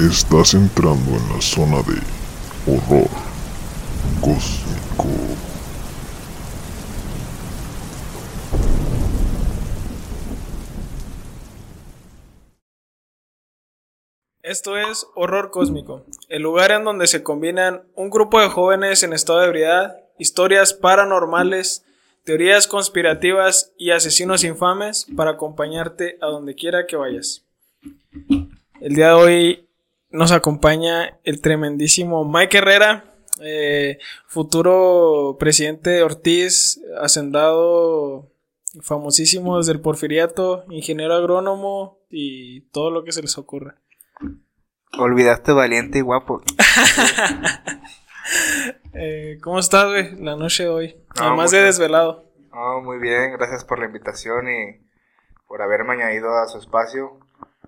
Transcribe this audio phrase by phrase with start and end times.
[0.00, 2.00] Estás entrando en la zona de
[2.72, 3.08] horror
[4.20, 5.08] cósmico.
[14.48, 19.12] Esto es Horror Cósmico, el lugar en donde se combinan un grupo de jóvenes en
[19.12, 21.84] estado de ebriedad, historias paranormales,
[22.28, 27.46] teorías conspirativas y asesinos infames para acompañarte a donde quiera que vayas.
[28.82, 29.68] El día de hoy
[30.10, 38.30] nos acompaña el tremendísimo Mike Herrera, eh, futuro presidente Ortiz, hacendado
[38.82, 43.80] famosísimo desde el porfiriato, ingeniero agrónomo y todo lo que se les ocurra.
[44.98, 46.42] Olvidaste valiente y guapo.
[48.94, 50.14] Eh, ¿Cómo estás, güey?
[50.16, 50.96] La noche de hoy.
[51.16, 52.24] No, Además de desvelado.
[52.52, 54.80] Oh, muy bien, gracias por la invitación y
[55.46, 57.18] por haberme añadido a su espacio.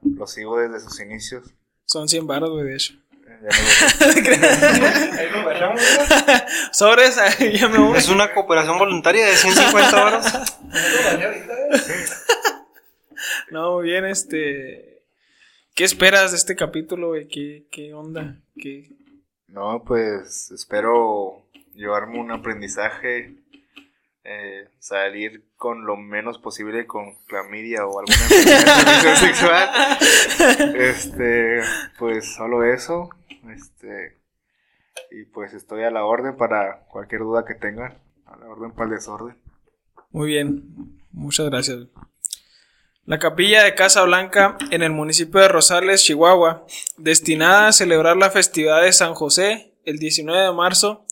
[0.02, 1.54] Lo sigo desde sus inicios.
[1.84, 2.94] Son 100 baros, güey, de hecho.
[3.42, 3.48] Ya
[5.32, 5.54] me voy.
[6.72, 7.98] Sobres, ahí ya me voy.
[7.98, 10.56] Es una cooperación voluntaria de 150 horas.
[13.50, 15.04] No, muy bien, este.
[15.74, 17.28] ¿Qué esperas de este capítulo, güey?
[17.28, 18.36] ¿Qué, qué onda?
[18.56, 18.90] ¿Qué...
[19.52, 21.42] No, pues espero
[21.74, 23.34] llevarme un aprendizaje,
[24.22, 29.68] eh, salir con lo menos posible con clamidia o alguna enfermedad sexual.
[30.76, 31.60] Este,
[31.98, 33.10] pues solo eso.
[33.52, 34.18] Este,
[35.10, 37.98] y pues estoy a la orden para cualquier duda que tengan.
[38.26, 39.36] A la orden para el desorden.
[40.10, 41.88] Muy bien, muchas gracias.
[43.10, 46.64] La capilla de Casa Blanca en el municipio de Rosales, Chihuahua,
[46.96, 51.04] destinada a celebrar la festividad de San José el 19 de marzo,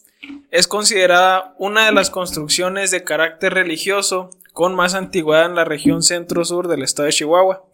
[0.52, 6.04] es considerada una de las construcciones de carácter religioso con más antigüedad en la región
[6.04, 7.64] centro-sur del estado de Chihuahua.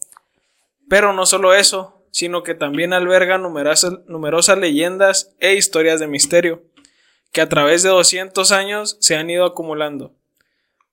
[0.88, 6.62] Pero no solo eso, sino que también alberga numerosas, numerosas leyendas e historias de misterio,
[7.30, 10.14] que a través de 200 años se han ido acumulando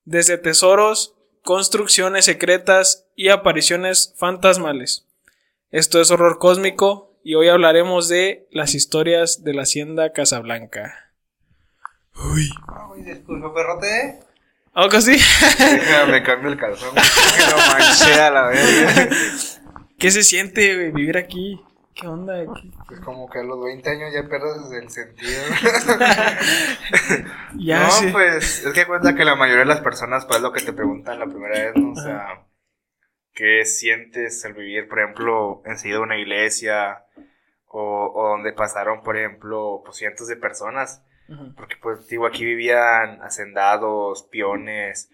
[0.03, 5.05] desde tesoros, construcciones secretas y apariciones fantasmales.
[5.71, 11.11] Esto es horror cósmico y hoy hablaremos de las historias de la hacienda Casablanca.
[12.15, 14.19] Uy, Ay, disculpa, perrote.
[14.73, 15.17] ¿algo así?
[15.59, 16.93] Déjame cambio el calzón.
[16.95, 19.61] Que lo manché a la vez.
[19.97, 21.61] ¿Qué se siente güey, vivir aquí?
[21.95, 22.39] ¿Qué onda?
[22.53, 25.41] ¿Qué- Pues como que a los 20 años ya pierdes el sentido.
[27.65, 30.61] Ya no, pues es que cuenta que la mayoría de las personas, pues lo que
[30.61, 31.91] te preguntan la primera vez, ¿no?
[31.91, 32.45] O sea,
[33.33, 37.05] ¿qué sientes al vivir, por ejemplo, enseguida una iglesia?
[37.67, 41.03] O, o donde pasaron, por ejemplo, pues cientos de personas.
[41.55, 45.09] Porque, pues, digo, aquí vivían hacendados, peones,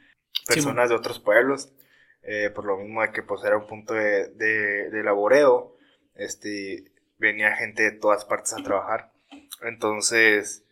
[0.47, 1.73] personas de otros pueblos.
[2.23, 5.76] eh, por lo mismo de que, pues, era un punto de, de, de laboreo.
[6.17, 6.85] Este,
[7.17, 9.11] venía gente de todas partes a trabajar.
[9.61, 10.65] Entonces,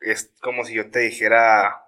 [0.00, 1.82] es como si yo te dijera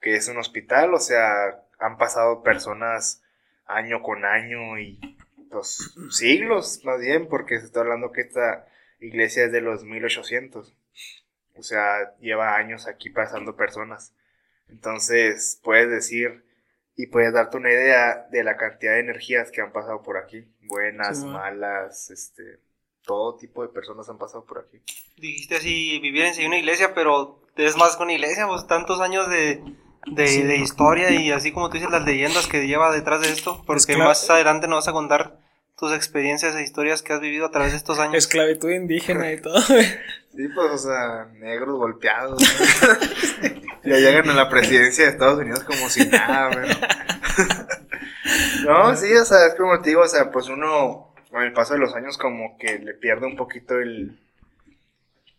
[0.00, 3.22] que es un hospital, o sea, han pasado personas
[3.66, 5.18] año con año y
[5.50, 8.66] pues siglos más bien, porque se está hablando que esta
[9.00, 10.74] iglesia es de los 1800.
[11.56, 14.14] O sea, lleva años aquí pasando personas.
[14.68, 16.44] Entonces, puedes decir
[16.96, 20.44] y puedes darte una idea de la cantidad de energías que han pasado por aquí.
[20.62, 22.60] Buenas, Sí, malas, este,
[23.02, 24.80] todo tipo de personas han pasado por aquí.
[25.16, 29.00] Dijiste así, vivir en sí una iglesia, pero es más que una iglesia, pues tantos
[29.00, 29.62] años de,
[30.06, 30.42] de, Sí.
[30.42, 33.94] de historia y así como tú dices, las leyendas que lleva detrás de esto, porque
[33.94, 34.10] claro.
[34.10, 35.38] más adelante nos vas a contar
[35.76, 38.14] tus experiencias e historias que has vivido a través de estos años.
[38.14, 39.60] Esclavitud indígena y todo.
[39.68, 39.86] güey.
[40.36, 42.40] Sí, pues, o sea, negros golpeados.
[42.42, 42.48] ¿no?
[43.84, 46.68] ya llegan a la presidencia de Estados Unidos como si nada, pero...
[48.66, 51.74] no, sí, o sea, es como te digo, o sea, pues uno, con el paso
[51.74, 54.18] de los años, como que le pierde un poquito el,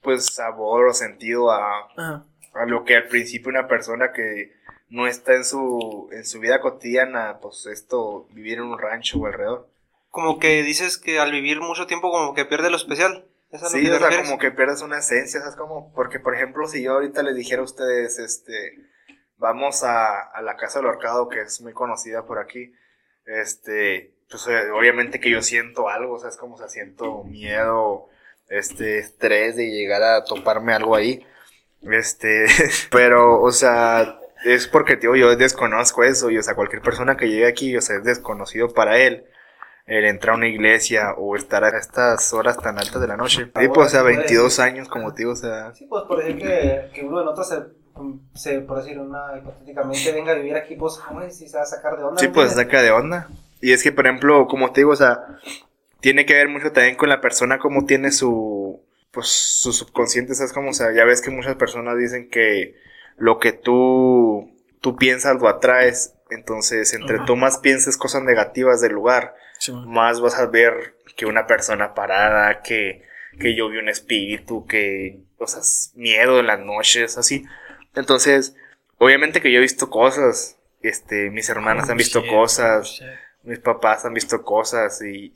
[0.02, 2.26] pues, sabor o sentido a, Ajá.
[2.54, 4.54] a lo que al principio una persona que
[4.90, 9.26] no está en su, en su vida cotidiana, pues, esto, vivir en un rancho o
[9.26, 9.68] alrededor.
[10.12, 13.26] Como que dices que al vivir mucho tiempo como que pierde lo especial.
[13.50, 14.28] ¿Es Sí, o sea, refieres?
[14.28, 15.56] como que pierdes una esencia, ¿sabes?
[15.56, 18.74] Como, porque, por ejemplo, si yo ahorita les dijera a ustedes, este,
[19.38, 22.74] vamos a, a la Casa del Horcado, que es muy conocida por aquí,
[23.26, 27.24] este, pues eh, obviamente que yo siento algo, o sea, es como, o sea, siento
[27.24, 28.08] miedo,
[28.50, 31.26] este, estrés de llegar a toparme algo ahí,
[31.82, 32.46] este,
[32.92, 37.30] pero, o sea, es porque, tío, yo desconozco eso, y, o sea, cualquier persona que
[37.30, 39.26] llegue aquí, o sea, es desconocido para él,
[39.86, 43.46] el entrar a una iglesia o estar a estas horas tan altas de la noche.
[43.46, 46.38] Sí, pues, o sea, 22 años, como te digo, o sea, Sí, pues por decir
[46.38, 47.50] que, que uno de nosotros
[48.34, 51.38] se, se, por decir una hipotéticamente, venga a vivir aquí, pues, ¿cómo es?
[51.38, 52.20] Si se va a sacar de onda.
[52.20, 52.66] sí, pues ¿entiendes?
[52.66, 53.30] saca de onda.
[53.62, 55.20] Y es que, por ejemplo, como te digo, o sea,
[56.00, 60.52] tiene que ver mucho también con la persona como tiene su, pues, su subconsciente, ¿sabes?
[60.52, 62.76] Como, o sea, ya ves que muchas personas dicen que
[63.18, 64.52] lo que tú,
[64.82, 66.16] tú piensas lo atraes.
[66.32, 69.92] Entonces, entre tú más pienses cosas negativas del lugar, Simón.
[69.92, 73.04] más vas a ver que una persona parada, que,
[73.40, 75.62] que yo vi un espíritu, que, o sea,
[75.96, 77.46] miedo en las noches, así.
[77.96, 78.56] Entonces,
[78.98, 83.08] obviamente que yo he visto cosas, este, mis hermanas Oh, han visto shit, cosas, shit.
[83.44, 85.36] mis papás han visto cosas y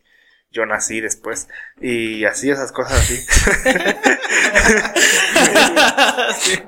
[0.52, 1.48] yo nací después
[1.80, 3.26] y así esas cosas así.
[6.40, 6.60] Sí,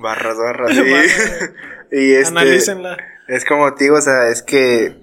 [0.00, 0.82] barras, barras, sí.
[1.92, 2.96] Y este, Analícenla.
[3.28, 4.96] es como te digo, o sea, es que,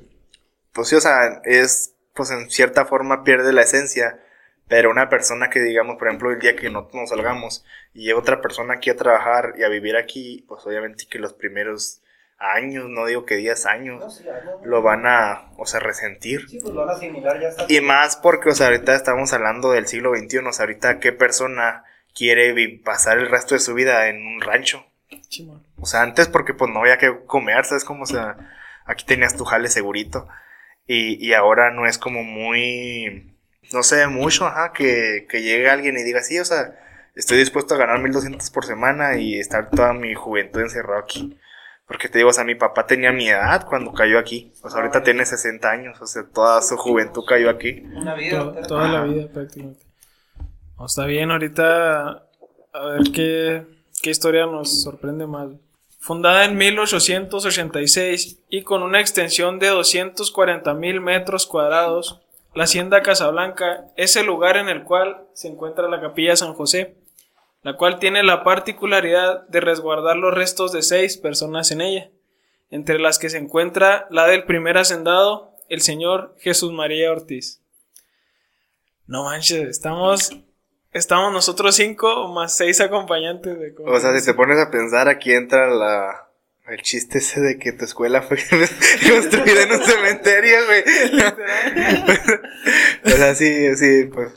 [0.74, 4.20] pues sí, o sea, es, pues en cierta forma pierde la esencia,
[4.68, 8.20] pero una persona que digamos, por ejemplo, el día que no nos salgamos y llega
[8.20, 12.02] otra persona aquí a trabajar y a vivir aquí, pues obviamente que los primeros
[12.38, 14.66] años, no digo que 10 años, No, sí, ya, no.
[14.66, 16.50] lo van a, o sea, resentir.
[16.50, 17.66] Sí, pues lo van a asimilar ya está.
[17.68, 21.12] Y más porque, o sea, ahorita estamos hablando del siglo XXI, o sea, ahorita qué
[21.12, 21.84] persona
[22.16, 24.86] quiere pasar el resto de su vida en un rancho.
[25.78, 27.84] O sea, antes porque pues no había que comer, ¿sabes?
[27.84, 28.38] Como, o sea,
[28.86, 30.28] aquí tenías tu jale segurito.
[30.88, 33.38] Y, y ahora no es como muy,
[33.74, 36.76] no sé, mucho, ajá, que, que llegue alguien y diga, sí, o sea,
[37.16, 41.38] estoy dispuesto a ganar 1200 por semana y estar toda mi juventud encerrado aquí.
[41.86, 44.54] Porque te digo, o sea, mi papá tenía mi edad cuando cayó aquí.
[44.64, 47.84] O sea, ahorita tiene 60 años, o sea, toda su juventud cayó aquí.
[47.94, 48.62] Una vida.
[48.66, 49.86] Toda la vida prácticamente.
[50.78, 52.28] No, está bien, ahorita
[52.74, 53.66] a ver qué,
[54.02, 55.50] qué historia nos sorprende más.
[56.02, 62.20] Fundada en 1886 y con una extensión de 240 mil metros cuadrados,
[62.56, 66.96] la Hacienda Casablanca es el lugar en el cual se encuentra la Capilla San José,
[67.62, 72.10] la cual tiene la particularidad de resguardar los restos de seis personas en ella,
[72.72, 77.62] entre las que se encuentra la del primer hacendado, el señor Jesús María Ortiz.
[79.06, 80.32] No manches, estamos,
[80.94, 85.34] estamos nosotros cinco más seis acompañantes de O sea, si te pones a pensar, aquí
[85.34, 86.28] entra la...
[86.68, 88.38] El chiste ese de que tu escuela fue
[89.10, 90.84] construida en un cementerio, güey.
[93.04, 94.32] o sea, sí, sí, pues...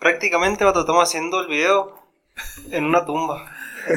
[0.00, 2.00] Prácticamente, vato, estamos haciendo el video
[2.70, 3.52] en una tumba.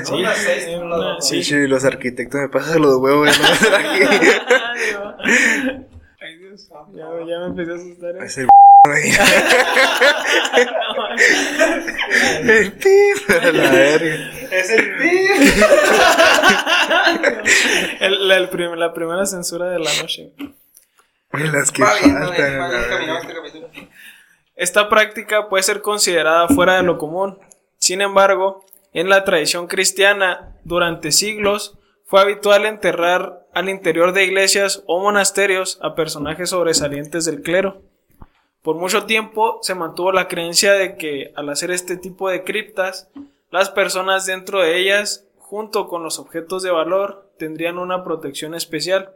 [0.06, 1.44] Sí, Unas seis, una- sí.
[1.44, 3.30] Sí, los arquitectos me pasan los huevos.
[3.39, 3.48] ¿no?
[6.51, 8.15] Dios, ya, ya me empecé a asustar.
[8.15, 8.19] ¿eh?
[8.25, 8.48] Es el.
[12.44, 14.31] El pip, la verga.
[14.51, 14.89] Es el
[18.00, 20.33] El- la, el prim- la primera censura de la noche.
[21.31, 22.24] Las que faltan.
[22.33, 23.89] este.
[24.56, 27.39] Esta práctica puede ser considerada fuera de lo común.
[27.77, 31.77] Sin embargo, en la tradición cristiana, durante siglos,
[32.11, 37.83] fue habitual enterrar al interior de iglesias o monasterios a personajes sobresalientes del clero.
[38.61, 43.09] Por mucho tiempo se mantuvo la creencia de que al hacer este tipo de criptas,
[43.49, 49.15] las personas dentro de ellas, junto con los objetos de valor, tendrían una protección especial.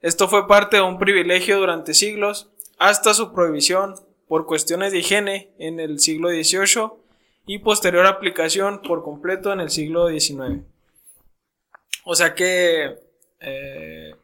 [0.00, 3.96] Esto fue parte de un privilegio durante siglos, hasta su prohibición
[4.28, 6.92] por cuestiones de higiene en el siglo XVIII
[7.46, 10.62] y posterior aplicación por completo en el siglo XIX.
[12.04, 12.96] O sea que
[13.40, 14.14] eh,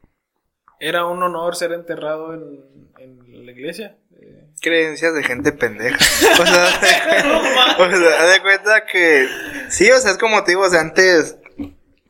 [0.80, 3.96] era un honor ser enterrado en, en la iglesia.
[4.20, 5.97] Eh, creencias de gente pendeja.
[6.40, 6.66] O sea,
[7.78, 9.28] o sea, de cuenta que
[9.68, 11.38] sí, o sea, es como te digo, o sea, antes,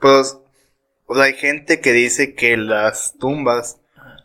[0.00, 0.38] pues,
[1.06, 3.80] o sea, hay gente que dice que las tumbas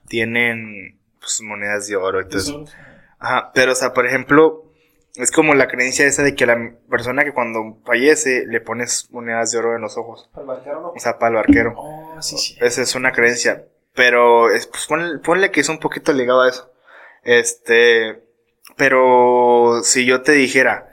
[0.08, 2.74] tienen pues, monedas de oro tesoros.
[3.20, 4.73] Ajá, pero, o sea, por ejemplo,
[5.16, 9.52] es como la creencia esa de que la persona que cuando fallece le pones monedas
[9.52, 10.30] de oro en los ojos.
[10.34, 10.90] Al barquero no.
[10.90, 11.74] O sea, para el arquero.
[11.78, 12.58] Oh, sí, sí.
[12.60, 13.68] Esa es una creencia.
[13.94, 16.74] Pero, es, pues ponle, ponle que es un poquito ligado a eso.
[17.24, 18.24] Este,
[18.76, 20.90] pero si yo te dijera,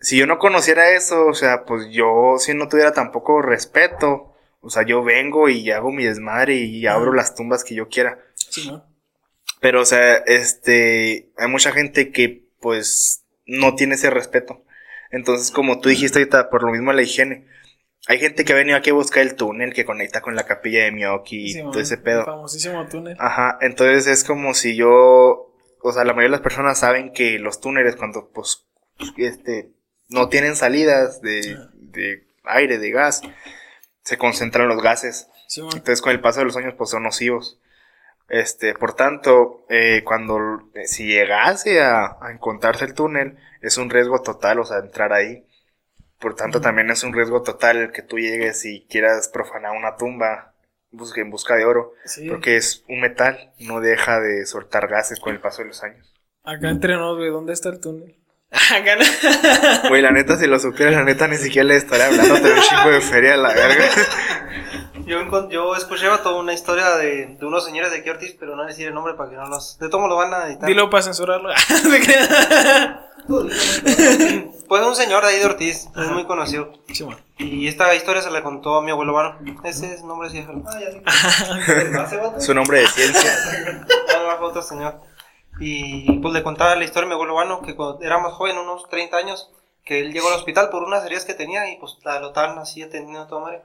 [0.00, 4.70] si yo no conociera eso, o sea, pues yo si no tuviera tampoco respeto, o
[4.70, 8.18] sea, yo vengo y hago mi desmadre y abro las tumbas que yo quiera.
[8.34, 8.86] Sí, ¿no?
[9.60, 14.64] Pero, o sea, este, hay mucha gente que, pues, no tiene ese respeto.
[15.10, 17.46] Entonces, como tú dijiste ahorita, por lo mismo la higiene.
[18.06, 20.84] Hay gente que ha venido aquí a buscar el túnel que conecta con la capilla
[20.84, 22.24] de Miyoki y Sí, todo man, ese el pedo.
[22.24, 23.16] famosísimo túnel.
[23.18, 24.90] Ajá, entonces es como si yo,
[25.82, 28.66] o sea, la mayoría de las personas saben que los túneles cuando, pues,
[29.16, 29.70] este,
[30.08, 33.22] no tienen salidas de, de aire, de gas,
[34.02, 35.28] se concentran los gases.
[35.48, 35.62] Sí.
[35.62, 37.58] Entonces, con el paso de los años, pues son nocivos.
[38.28, 40.38] Este, por tanto, eh, cuando,
[40.74, 45.12] eh, si llegase a, a encontrarse el túnel, es un riesgo total, o sea, entrar
[45.12, 45.46] ahí.
[46.18, 50.54] Por tanto, también es un riesgo total que tú llegues y quieras profanar una tumba
[50.94, 51.92] busca, en busca de oro.
[52.04, 52.28] Sí.
[52.28, 56.12] Porque es un metal, no deja de soltar gases con el paso de los años.
[56.44, 58.16] Acá entre nos, güey, ¿dónde está el túnel?
[58.50, 59.88] Acá no.
[59.88, 62.60] Güey, la neta, si lo supiera, la neta, ni siquiera le estaría hablando de un
[62.60, 63.84] chingo de feria a la verga.
[65.06, 68.64] Yo, yo escuché toda una historia de, de unos señores de aquí Ortiz, pero no
[68.64, 69.78] decir el nombre para que no los.
[69.78, 70.68] De todo modo lo van a editar.
[70.68, 71.50] Dilo para censurarlo.
[73.26, 76.72] Pues un señor de ahí de Ortiz, es muy conocido.
[76.92, 77.16] Sí, man.
[77.38, 79.38] Y esta historia se la contó a mi abuelo Vano.
[79.62, 80.62] Ese es nombre sí, déjalo.
[80.66, 82.40] Ah, ya.
[82.40, 83.30] Su nombre de ciencia.
[84.14, 85.00] Ah, no, fue otro señor.
[85.58, 88.58] Y pues le contaba la historia a mi abuelo Vano, que cuando era más joven,
[88.58, 89.50] unos 30 años,
[89.84, 92.82] que él llegó al hospital por unas heridas que tenía y pues la estaban así
[92.82, 93.62] atendiendo a toda madre.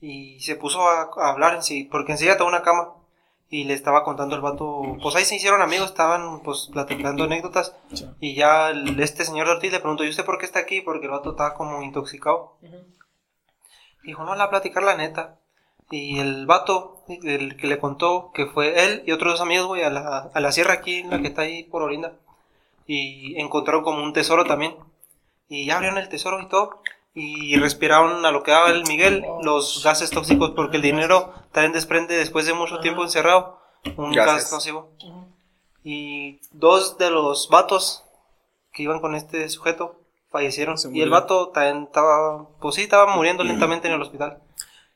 [0.00, 2.94] Y se puso a, a hablar en sí, porque enseguida estaba una cama.
[3.52, 7.74] Y le estaba contando el vato, pues ahí se hicieron amigos, estaban pues platicando anécdotas.
[7.92, 8.06] Sí.
[8.20, 10.80] Y ya el- este señor de Ortiz le preguntó, ¿y usted por qué está aquí?
[10.82, 12.54] Porque el vato estaba como intoxicado.
[14.04, 15.36] Dijo, no, la platicar la neta.
[15.90, 19.82] Y el vato, el que le contó, que fue él y otros dos amigos, güey,
[19.82, 22.12] a la, a la sierra aquí, la que está ahí por Olinda.
[22.86, 24.76] Y encontraron como un tesoro también.
[25.48, 26.80] Y ya abrieron el tesoro y todo.
[27.12, 31.72] Y respiraron a lo que daba el Miguel los gases tóxicos, porque el dinero también
[31.72, 33.58] desprende después de mucho tiempo encerrado
[33.96, 34.44] un Gases.
[34.44, 34.90] gas nocivo.
[35.82, 38.04] Y dos de los vatos
[38.72, 39.96] que iban con este sujeto
[40.30, 40.76] fallecieron.
[40.92, 44.42] Y el vato también estaba, pues sí, estaba muriendo lentamente en el hospital.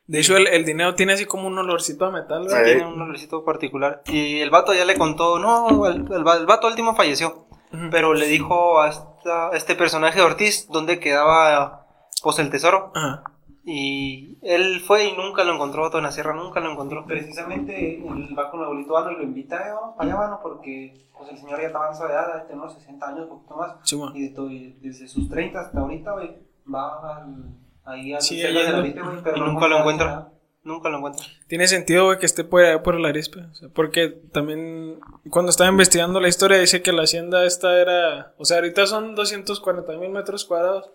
[0.07, 2.57] De hecho, el, el dinero tiene así como un olorcito a metal, Sí.
[2.63, 4.03] Tiene un olorcito particular.
[4.07, 7.47] Y el vato ya le contó, no, el, el va- el vato último falleció.
[7.73, 7.89] Ujú.
[7.91, 11.84] Pero le dijo a, esta- a este personaje Ortiz dónde quedaba
[12.25, 12.91] pues el tesoro.
[12.95, 13.23] Ajá.
[13.67, 17.07] Y él fue y nunca lo encontró, vato en la sierra, nunca lo encontró.
[17.07, 21.07] Precisamente él va con el abuelito Vano y lo invita, eh, vamos para allá, porque
[21.17, 23.57] pues, el señor ya está avanzado de edad, debe tener unos 60 años, un poquito
[23.57, 23.77] más.
[23.85, 23.97] Sí.
[24.15, 26.37] Y de- y desde sus 30 hasta ahorita, güey,
[26.73, 27.45] va al-
[27.87, 28.83] ahí al Sí, ahí la
[29.23, 30.29] pero Y nunca lo encuentra.
[30.63, 31.25] Nunca lo encuentra.
[31.47, 33.49] Tiene sentido, güey, que esté por allá por.
[33.51, 34.99] O sea, porque también
[35.31, 38.33] cuando estaba investigando la historia dice que la hacienda esta era...
[38.39, 40.91] O sea, ahorita son 240 mil metros cuadrados.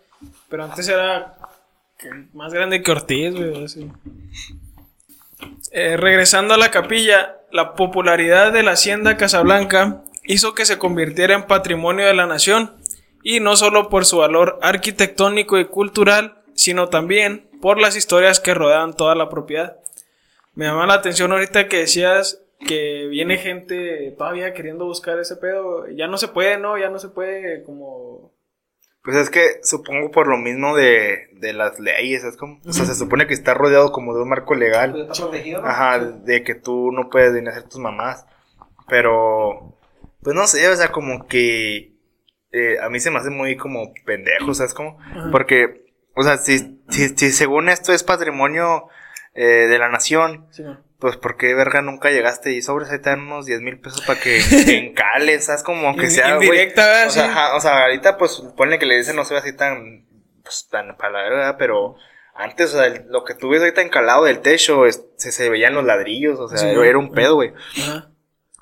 [0.50, 1.38] Pero antes era
[2.34, 3.66] más grande que Ortiz, güey.
[5.72, 11.34] Eh, regresando a la capilla, la popularidad de la hacienda Casablanca hizo que se convirtiera
[11.34, 12.76] en patrimonio de la nación.
[13.22, 18.54] Y no solo por su valor arquitectónico y cultural, sino también por las historias que
[18.54, 19.78] rodean toda la propiedad.
[20.54, 25.88] Me llama la atención ahorita que decías que viene gente todavía queriendo buscar ese pedo.
[25.90, 26.78] Ya no se puede, ¿no?
[26.78, 28.34] Ya no se puede como...
[29.04, 32.86] Pues es que supongo por lo mismo de, de las leyes, es como, o sea,
[32.86, 36.54] se supone que está rodeado como de un marco legal, está protegido, ajá, de que
[36.56, 38.26] tú no puedes venir a hacer tus mamás,
[38.90, 39.78] pero,
[40.22, 41.94] pues no sé, o sea, como que
[42.52, 44.98] eh, a mí se me hace muy como pendejo, ¿sabes cómo?
[45.32, 48.90] Porque, o sea, si, si, si según esto es patrimonio
[49.34, 50.89] eh, de la nación, Sí, no.
[51.00, 54.02] Pues ¿por qué verga nunca llegaste y sobres ahí te dan unos 10 mil pesos
[54.06, 54.40] para que
[54.88, 55.64] encales, ¿sabes?
[55.64, 56.48] Como aunque sea, güey.
[56.48, 57.08] indirecta, ¿verdad?
[57.08, 57.30] O sea, Sí.
[57.30, 60.06] ajá, o sea, ahorita pues ponle que le dicen no se ve así tan,
[60.44, 61.96] pues, tan para la verga, pero
[62.36, 65.50] antes, o sea, el- lo que tú ves ahorita encalado del techo, es- se, se
[65.50, 66.68] veían los ladrillos, o sea, Sí.
[66.68, 67.54] era un pedo, güey.
[67.82, 68.10] Ajá.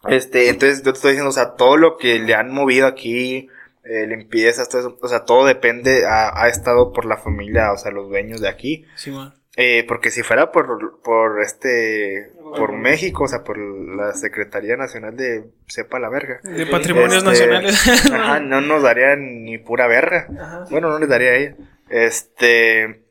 [0.07, 3.49] Este, entonces yo te estoy diciendo, o sea, todo lo que le han movido aquí,
[3.83, 7.77] eh, limpiezas, todo eso, o sea, todo depende, ha, ha estado por la familia, o
[7.77, 8.85] sea, los dueños de aquí.
[8.95, 9.33] Sí, man.
[9.59, 15.17] Eh, porque si fuera por, por este, por México, o sea, por la Secretaría Nacional
[15.17, 16.39] de sepa la verga.
[16.43, 17.87] De patrimonios Este, nacionales.
[18.13, 20.27] Ajá, no nos daría ni pura verga.
[20.39, 20.65] Ajá.
[20.69, 21.55] Bueno, no les daría a ella.
[21.89, 23.01] Este,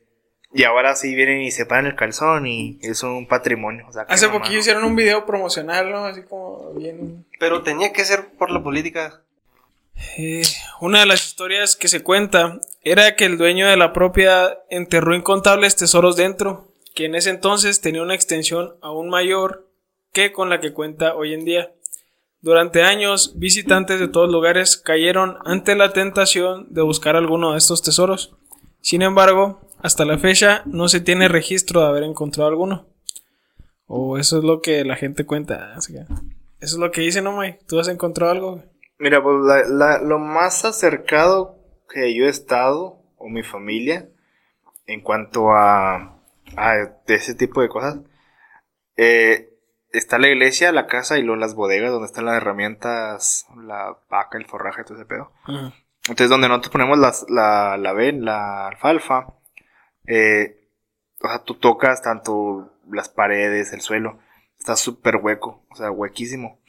[0.53, 3.85] y ahora sí vienen y separan el calzón y es un patrimonio.
[3.89, 6.05] O sea, qué Hace poquillo hicieron un video promocional, ¿no?
[6.05, 7.25] Así como bien...
[7.39, 9.21] Pero tenía que ser por la política.
[10.17, 10.43] Eh,
[10.79, 15.13] una de las historias que se cuenta era que el dueño de la propiedad enterró
[15.13, 19.69] incontables tesoros dentro, que en ese entonces tenía una extensión aún mayor
[20.11, 21.71] que con la que cuenta hoy en día.
[22.41, 27.83] Durante años, visitantes de todos lugares cayeron ante la tentación de buscar alguno de estos
[27.83, 28.35] tesoros.
[28.81, 32.87] Sin embargo, hasta la fecha no se tiene registro de haber encontrado alguno.
[33.85, 35.75] O eso es lo que la gente cuenta.
[35.77, 35.93] Eso
[36.59, 37.59] es lo que dice, ¿no, Mike?
[37.67, 38.63] ¿Tú has encontrado algo?
[38.99, 41.57] Mira, pues la- la- lo más acercado
[41.89, 44.09] que yo he estado, o mi familia,
[44.85, 46.19] en cuanto a,
[46.55, 46.75] a
[47.07, 47.99] ese tipo de cosas,
[48.95, 49.49] eh,
[49.91, 54.37] está la iglesia, la casa y luego las bodegas donde están las herramientas, la vaca,
[54.37, 55.31] el forraje, todo ese pedo.
[56.03, 59.33] Entonces, donde nosotros ponemos las, la, la ven, la alfalfa,
[60.05, 60.69] eh,
[61.21, 64.19] o sea, tú tocas tanto las paredes, el suelo,
[64.57, 66.59] está súper hueco, o sea, huequísimo.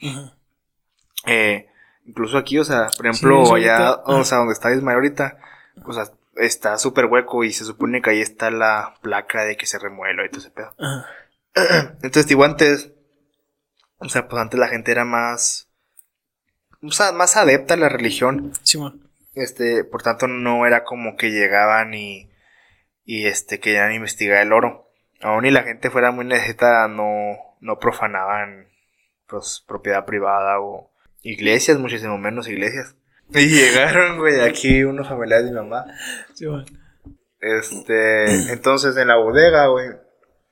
[1.25, 1.69] Eh,
[2.09, 5.37] incluso aquí, o sea, por ejemplo, allá, ahorita- o sea, donde está Ismael ahorita,
[5.85, 9.65] o sea, está súper hueco y se supone que ahí está la placa de que
[9.65, 10.73] se remuela y todo ese pedo.
[10.79, 11.05] Ajá.
[12.03, 12.91] Entonces, digo, antes,
[13.97, 15.69] o sea, pues antes la gente era más,
[16.81, 18.53] o sea, más adepta a la religión.
[18.63, 19.09] Simón.
[19.35, 22.29] Este, por tanto, no era como que llegaban y,
[23.05, 24.89] y este, querían investigar el oro.
[25.21, 28.67] Aún y la gente fuera muy necesitada, no, no profanaban,
[29.27, 30.88] pues, propiedad privada o
[31.21, 32.95] iglesias, muchísimo menos iglesias.
[33.31, 35.85] Y llegaron, güey, aquí unos familiares de mi mamá.
[36.33, 36.65] Simón.
[37.39, 39.89] Este, entonces en la bodega, güey,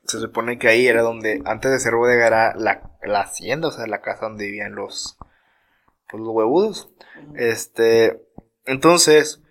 [0.04, 3.72] se supone que ahí era donde, antes de ser bodega era la, la hacienda, o
[3.72, 5.18] sea, la casa donde vivían los,
[6.10, 6.94] pues, los huevudos.
[7.36, 8.22] Este,
[8.66, 9.42] entonces,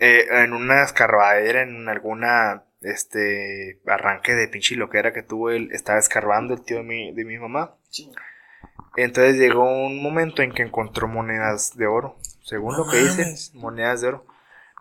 [0.00, 5.50] eh, en una escarbadera, en alguna, este, arranque de pinche lo que era que tuvo
[5.50, 7.76] él, estaba escarbando el tío de mi, de mi mamá.
[8.96, 13.22] Entonces llegó un momento en que encontró monedas de oro, según No lo que dice,
[13.22, 13.54] mames.
[13.54, 14.26] monedas de oro.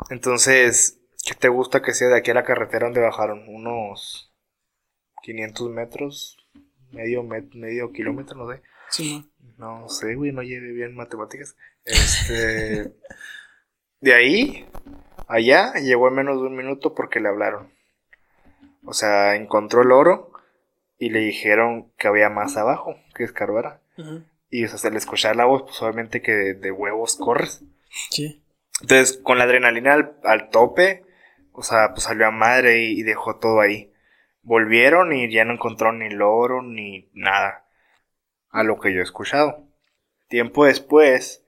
[0.10, 3.44] Entonces, ¿qué te gusta que sea de aquí a la carretera donde bajaron?
[3.48, 4.34] Unos
[5.24, 6.38] 500 metros,
[6.92, 8.62] medio, met- medio kilómetro, no sé.
[8.90, 9.32] Simón.
[9.58, 11.56] No sé, güey, no llevé bien matemáticas.
[11.84, 12.96] Este.
[14.02, 14.70] de ahí,
[15.28, 17.72] allá, llegó en menos de un minuto porque le hablaron.
[18.86, 20.32] O sea, encontró el oro
[20.98, 23.82] y le dijeron que había más abajo, que escarbara.
[23.98, 24.24] Ujú.
[24.50, 27.64] Y o sea, se le escuchaba la voz, pues obviamente que de, de huevos corres.
[28.10, 28.42] Sí.
[28.82, 31.04] Entonces, con la adrenalina al, al tope,
[31.52, 33.92] o sea, pues salió a madre y, y dejó todo ahí.
[34.42, 37.66] Volvieron y ya no encontró ni el oro ni nada.
[38.50, 39.68] A lo que yo he escuchado.
[40.30, 41.46] Tiempo después,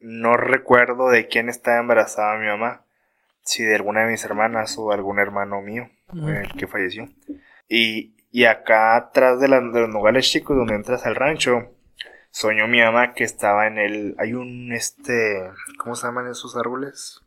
[0.00, 2.84] no recuerdo de quién estaba embarazada mi mamá.
[3.44, 7.08] Si de alguna de mis hermanas o algún hermano mío, el que falleció.
[7.68, 11.70] Y, y acá atrás de, la- de los nogales chicos donde entras al rancho,
[12.30, 14.14] soñó mi mamá que estaba en el...
[14.18, 15.50] Hay un, este...
[15.78, 17.20] ¿Cómo se llaman esos árboles?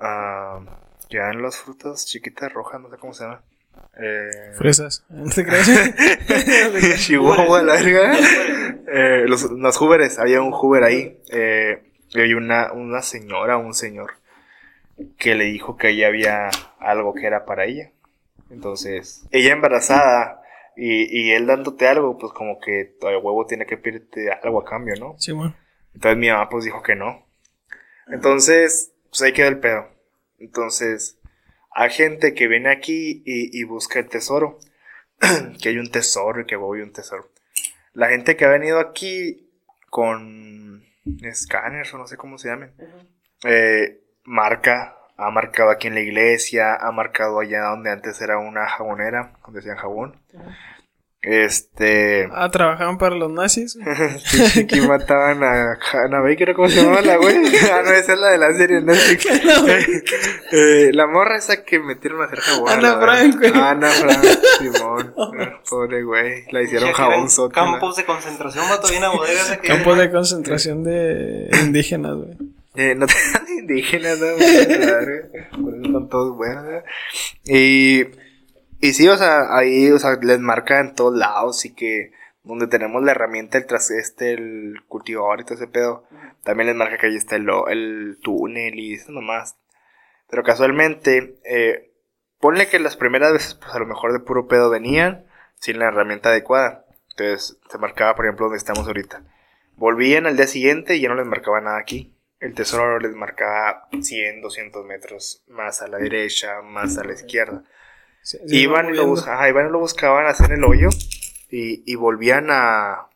[0.00, 0.60] Ah,
[1.08, 3.42] que dan las frutas chiquitas rojas, no sé cómo se llama.
[3.98, 5.04] Eh, Fresas.
[5.10, 5.70] ¿No te crees?
[7.06, 8.14] Chihuahua, la verga.
[8.88, 11.20] Eh, los, los Hooveres, había un Hoover ahí.
[11.32, 14.12] Eh, y había una, una señora, un señor,
[15.18, 17.90] que le dijo que ahí había algo que era para ella.
[18.50, 20.42] Entonces, ella embarazada
[20.76, 24.64] y, y él dándote algo, pues como que el huevo tiene que pedirte algo a
[24.64, 25.18] cambio, ¿no?
[25.18, 25.56] Simón.
[25.94, 27.26] Entonces mi mamá pues dijo que no.
[28.08, 29.88] Entonces, pues ahí queda el pedo.
[30.38, 31.18] Entonces,
[31.74, 34.58] hay gente que viene aquí y, y busca el tesoro.
[35.62, 37.30] que hay un tesoro y que voy un tesoro.
[37.94, 39.50] La gente que ha venido aquí
[39.88, 40.84] con
[41.22, 42.72] escáneres o no sé cómo se llamen.
[43.44, 48.66] eh, marca, ha marcado aquí en la iglesia, ha marcado allá donde antes era una
[48.68, 50.20] jabonera, donde hacían jabón.
[51.22, 52.28] Este...
[52.32, 53.76] Ah, trabajaban para los nazis.
[54.24, 57.36] Sí, aquí mataban a Hannah Baker, ¿cómo se llamaba la güey?
[57.72, 59.26] Ah, no, esa es la de la serie Netflix.
[60.52, 62.70] Eh, la morra esa que metieron a hacer jabón.
[62.70, 63.52] Ana Frank, güey.
[63.54, 64.24] Ana Frank,
[64.60, 65.14] Simón.
[65.68, 66.44] Pobre güey.
[66.52, 67.54] La hicieron jabón sota.
[67.54, 69.40] Campos de concentración, vato, bien a bodega.
[69.40, 72.36] esa que- Campos de concentración de indígenas, güey.
[72.76, 74.26] Eh, no te dan indígenas, no.
[75.62, 76.82] Por eso están todos buenos.
[77.44, 78.02] Y,
[78.80, 82.12] y sí, o sea, ahí, o sea, les marca en todos lados y que
[82.42, 86.04] donde tenemos la herramienta, el tras este, el cultivador y todo ese pedo,
[86.44, 89.56] también les marca que ahí está el, el túnel y eso nomás.
[90.30, 91.90] Pero casualmente, eh,
[92.38, 95.86] ponle que las primeras veces, pues a lo mejor de puro pedo venían sin la
[95.86, 96.84] herramienta adecuada.
[97.10, 99.22] Entonces, se marcaba, por ejemplo, donde estamos ahorita.
[99.76, 102.15] Volvían al día siguiente y ya no les marcaba nada aquí.
[102.38, 107.64] El tesoro les marcaba 100, 200 metros más a la derecha, más a la izquierda.
[108.22, 110.88] Se Iban y, lo ajá, iban y lo buscaban hacer el hoyo
[111.48, 113.08] y, y volvían a,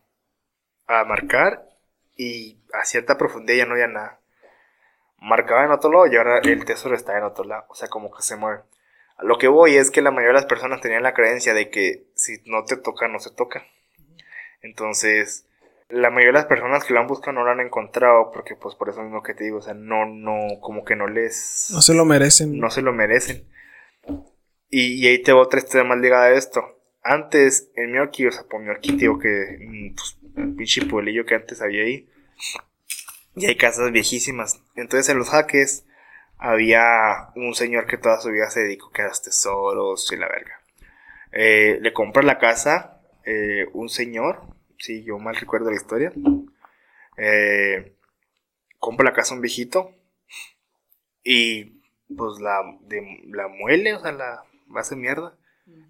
[0.86, 1.68] a marcar
[2.16, 4.20] y a cierta profundidad ya no había nada.
[5.18, 7.66] Marcaban en otro lado y ahora el tesoro está en otro lado.
[7.68, 8.62] O sea, como que se mueve.
[9.16, 11.68] A lo que voy es que la mayoría de las personas tenían la creencia de
[11.68, 13.66] que si no te toca, no se toca.
[14.62, 15.46] Entonces,
[15.90, 18.74] la mayoría de las personas que lo han buscado no lo han encontrado porque pues
[18.74, 21.82] por eso mismo que te digo, o sea, no, no, como que no les No
[21.82, 22.58] se lo merecen.
[22.58, 23.44] no se lo merecen.
[24.68, 26.62] Y, y ahí te va otra historia más ligada a esto.
[27.02, 31.34] Antes, en Miyoki, o sea, por Miyoki, digo que, mm, pues, el pinche pueblillo que
[31.34, 32.08] antes había ahí,
[33.34, 34.62] y hay casas viejísimas.
[34.76, 35.86] Entonces, en los jaques,
[36.38, 40.60] había un señor que toda su vida se dedicó a los tesoros y la verga.
[41.32, 44.42] Eh, le compra la casa, eh, un señor,
[44.80, 46.12] si yo mal recuerdo la historia,
[47.16, 47.96] eh,
[48.78, 49.94] compra la casa a un viejito,
[51.22, 51.80] y
[52.16, 54.42] pues la, de, la muele, o sea, la
[54.74, 55.36] hace mierda.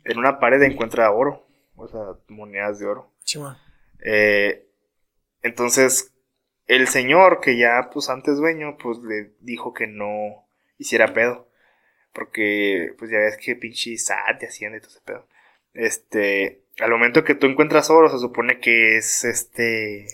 [0.05, 3.11] En una pared encuentra oro, o sea, monedas de oro.
[4.03, 4.69] Eh,
[5.43, 6.13] entonces,
[6.67, 11.49] el señor que ya, pues antes dueño, pues le dijo que no hiciera pedo.
[12.13, 15.27] Porque, pues ya ves que pinche SAT y hacienda y todo ese pedo.
[15.75, 20.07] Este, al momento que tú encuentras oro, se supone que es este,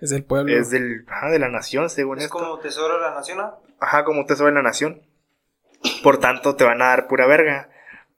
[0.00, 0.56] Es del pueblo.
[0.56, 2.38] es del, ajá, de la nación, según Es esto.
[2.38, 3.62] como tesoro de la nación, ¿no?
[3.80, 5.02] Ajá, como tesoro de la nación.
[6.02, 7.70] Por tanto, te van a dar pura verga.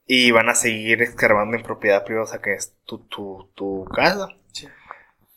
[0.09, 3.85] Y van a seguir escarbando en propiedad privada, o sea, que es tu, tu, tu
[3.87, 4.29] casa.
[4.53, 4.69] Sí.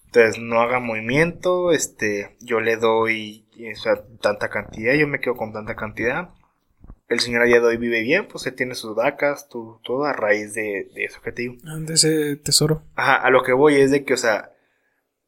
[0.05, 5.35] Entonces, no haga movimiento, este, yo le doy o sea, tanta cantidad, yo me quedo
[5.35, 6.29] con tanta cantidad.
[7.09, 10.05] El señor a día de hoy vive bien, pues él tiene sus vacas, tu- todo
[10.05, 11.55] a raíz de, de eso que te digo.
[11.65, 12.83] Ah, De ese tesoro.
[12.95, 14.53] Ajá, a lo que voy es de que, o sea,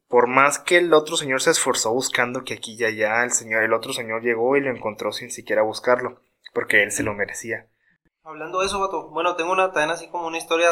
[0.08, 3.64] por más que el otro señor se esforzó buscando que aquí y allá, el señor,
[3.64, 6.22] el otro señor llegó y lo encontró sin siquiera buscarlo,
[6.54, 7.66] porque él se lo merecía.
[8.22, 10.68] Hablando de eso, vato, bueno, tengo una también así como una historia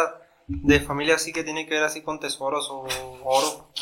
[0.46, 2.86] de familia así que tiene que ver así con tesoros o
[3.24, 3.72] oro.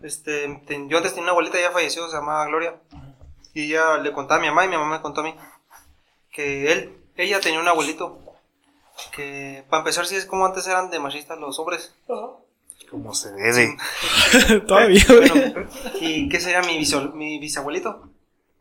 [0.00, 2.80] Este, ten- yo antes tenía una abuelita, ya falleció, se llamaba Gloria.
[3.52, 5.34] Y ella le contaba a mi mamá y mi mamá me contó a mí
[6.32, 8.18] que él, ella tenía un abuelito
[9.14, 11.94] que, para empezar, sí es como antes eran de machistas los hombres.
[12.90, 13.76] Como se debe.
[14.66, 15.04] Todavía.
[15.08, 15.68] Bueno,
[16.00, 18.08] ¿y qué sería mi, biso- mi bisabuelito?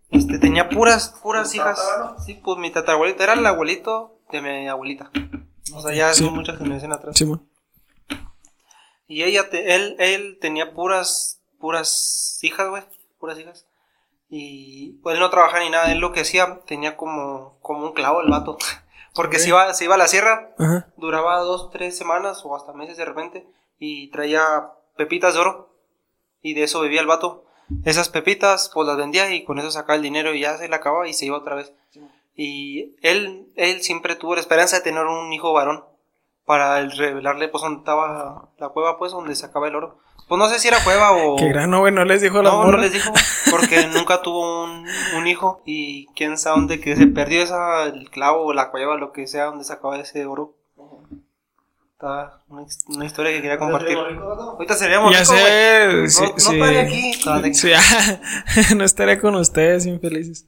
[0.09, 1.79] Este, tenía puras, puras hijas.
[2.25, 5.11] Sí, pues mi tatarabuelito era el abuelito de mi abuelita.
[5.73, 6.23] O sea, ya Sí.
[6.23, 7.17] son muchas generaciones atrás.
[7.17, 7.47] Simón.
[9.07, 12.83] Y ella, te- él, él tenía puras, puras hijas, güey,
[13.19, 13.65] puras hijas.
[14.29, 17.93] Y pues él no trabajaba ni nada, él lo que hacía tenía como, como un
[17.93, 18.57] clavo el vato.
[19.15, 19.41] Porque Ok.
[19.43, 20.87] se, iba, se iba a la sierra, Ajá.
[20.97, 23.47] duraba dos, tres semanas o hasta meses de repente
[23.79, 25.69] y traía pepitas de oro
[26.41, 27.45] y de eso vivía el vato.
[27.83, 30.75] Esas pepitas pues las vendía y con eso sacaba el dinero y ya se le
[30.75, 31.73] acababa y se iba otra vez.
[32.35, 35.83] Y él, él siempre tuvo la esperanza de tener un hijo varón
[36.45, 39.99] para el revelarle pues donde estaba la cueva pues donde sacaba el oro.
[40.27, 41.37] Pues no sé si era cueva o...
[41.37, 41.93] Qué grano, güey.
[41.93, 43.11] No les dijo a la No, no les dijo,
[43.49, 44.85] porque nunca tuvo un,
[45.15, 48.97] un hijo y quién sabe dónde que se perdió esa, el clavo o la cueva,
[48.97, 50.53] lo que sea, donde sacaba ese oro.
[51.93, 53.97] Está una, his- una historia que quería compartir.
[53.97, 55.33] Ahorita seríamos Ya sé.
[56.03, 56.53] No, sí, no sí.
[56.55, 57.53] estaría aquí.
[57.53, 58.19] Sí, ah,
[58.75, 60.45] no estaré con ustedes, infelices.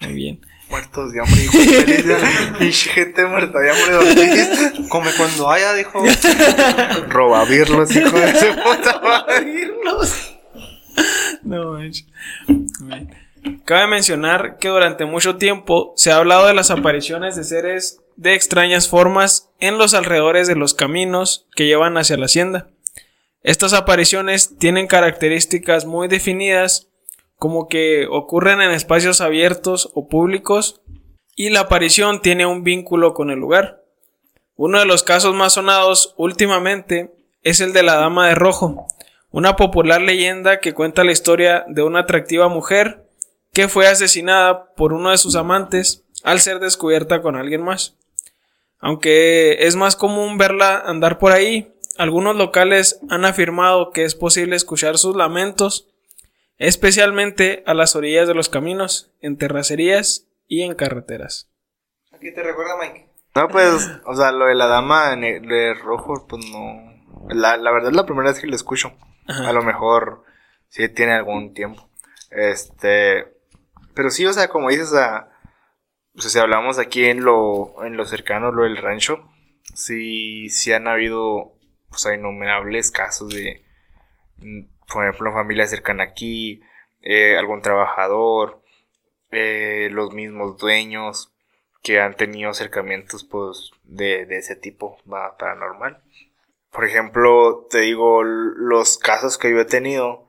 [0.00, 0.40] Muy bien.
[0.70, 2.16] Muertos de hambre, hijo de.
[2.58, 4.88] Pinche gente muerta de hambre.
[4.88, 6.02] Come cuando haya, dijo.
[7.08, 9.72] Robavirlos, hijo de su puta madre.
[11.42, 12.06] No manches.
[13.64, 18.34] Cabe mencionar que durante mucho tiempo se ha hablado de las apariciones de seres de
[18.34, 22.68] extrañas formas en los alrededores de los caminos que llevan hacia la hacienda.
[23.42, 26.89] Estas apariciones tienen características muy definidas
[27.40, 30.82] como que ocurren en espacios abiertos o públicos
[31.34, 33.82] y la aparición tiene un vínculo con el lugar.
[34.56, 38.86] Uno de los casos más sonados últimamente es el de la Dama de Rojo,
[39.30, 43.08] una popular leyenda que cuenta la historia de una atractiva mujer
[43.54, 47.96] que fue asesinada por uno de sus amantes al ser descubierta con alguien más.
[48.80, 54.56] Aunque es más común verla andar por ahí, algunos locales han afirmado que es posible
[54.56, 55.89] escuchar sus lamentos,
[56.60, 61.50] especialmente a las orillas de los caminos, en terracerías y en carreteras.
[62.12, 63.08] Aquí te recuerda, Mike.
[63.34, 66.90] No, pues, o sea, lo de la dama de rojo, pues no.
[67.30, 68.92] La, la verdad es la primera vez que lo escucho.
[69.26, 69.48] Ajá.
[69.48, 70.24] A lo mejor
[70.68, 71.88] sí tiene algún tiempo.
[72.30, 73.26] Este.
[73.94, 75.30] Pero sí, o sea, como dices, o sea,
[76.16, 79.30] o sea, si hablamos aquí en lo, en lo cercano, lo del rancho,
[79.74, 83.64] sí, sí han habido, o sea, innumerables casos de,
[84.92, 86.60] por ejemplo, familia cercana aquí,
[87.02, 88.60] eh, algún trabajador,
[89.30, 91.32] eh, los mismos dueños
[91.82, 96.02] que han tenido acercamientos, pues, de, de ese tipo va, paranormal.
[96.70, 100.28] Por ejemplo, te digo, los casos que yo he tenido,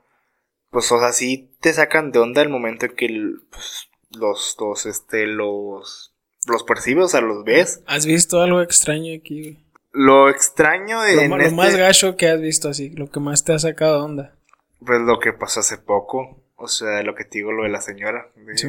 [0.70, 3.08] pues, o sea, sí te sacan de onda el momento en que
[3.52, 6.14] pues, los, los, este, los,
[6.48, 7.82] los percibes, o sea, los ves.
[7.86, 9.60] ¿Has visto algo extraño aquí?
[9.92, 13.10] Lo extraño de Lo, en ma- lo este- más gacho que has visto así, lo
[13.10, 14.36] que más te ha sacado de onda.
[14.86, 17.82] Pues lo que pasó hace poco, o sea, lo que te digo, lo de la
[17.82, 18.28] señora.
[18.36, 18.68] de- Sí.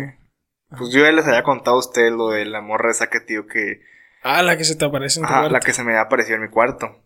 [0.76, 3.46] Pues yo ya les había contado a ustedes lo de la morra esa que digo
[3.46, 3.82] que,
[4.22, 6.42] Ah, la que se te aparece en tu Ajá, la que se me apareció en
[6.42, 6.96] mi cuarto.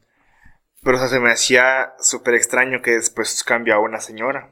[0.84, 4.50] Pero, o sea, se me hacía súper extraño que después cambió a una señora.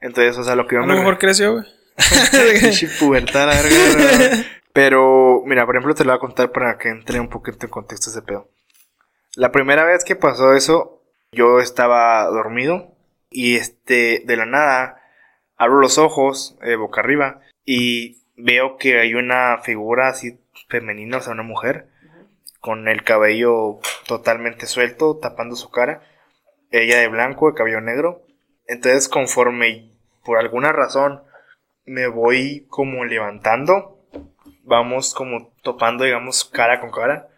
[0.00, 0.94] Entonces, o sea, lo que yo A me...
[0.94, 1.64] lo mejor creció, güey.
[4.72, 7.70] Pero, mira, por ejemplo, te lo voy a contar para que entre un poquito en
[7.70, 8.48] contexto ese pedo.
[9.34, 12.94] La primera vez que pasó eso, yo estaba dormido
[13.30, 15.02] y este, de la nada,
[15.56, 20.38] abro los ojos, eh, boca arriba, y veo que hay una figura así
[20.68, 21.88] femenina, o sea, una mujer,
[22.60, 26.02] con el cabello totalmente suelto, tapando su cara,
[26.70, 28.22] ella de blanco, de cabello negro.
[28.66, 29.90] Entonces, conforme
[30.24, 31.22] por alguna razón
[31.86, 33.98] me voy como levantando,
[34.64, 37.28] vamos como topando, digamos, cara con cara.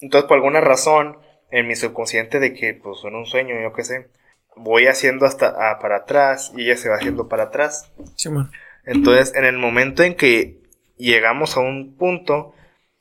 [0.00, 1.18] Entonces, por alguna razón,
[1.50, 4.10] en mi subconsciente de que, pues, en un sueño, yo qué sé,
[4.56, 7.90] voy haciendo hasta ah, para atrás y ella se va haciendo para atrás.
[8.84, 10.60] Entonces, en el momento en que
[10.96, 12.54] llegamos a un punto,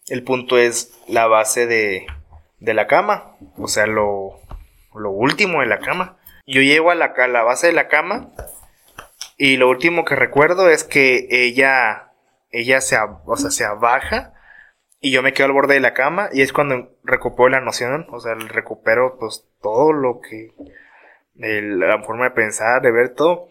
[0.08, 2.08] el punto es la base de,
[2.60, 4.40] de la cama, o sea, lo,
[4.96, 6.18] lo último de la cama.
[6.46, 8.32] Yo llego a la, a la base de la cama
[9.38, 12.12] y lo último que recuerdo es que ella,
[12.52, 14.34] ella se, o sea, se abaja
[15.00, 18.08] y yo me quedo al borde de la cama y es cuando recupero la noción,
[18.12, 20.54] o sea, recupero pues todo lo que,
[21.40, 23.50] el- la forma de pensar, de ver todo.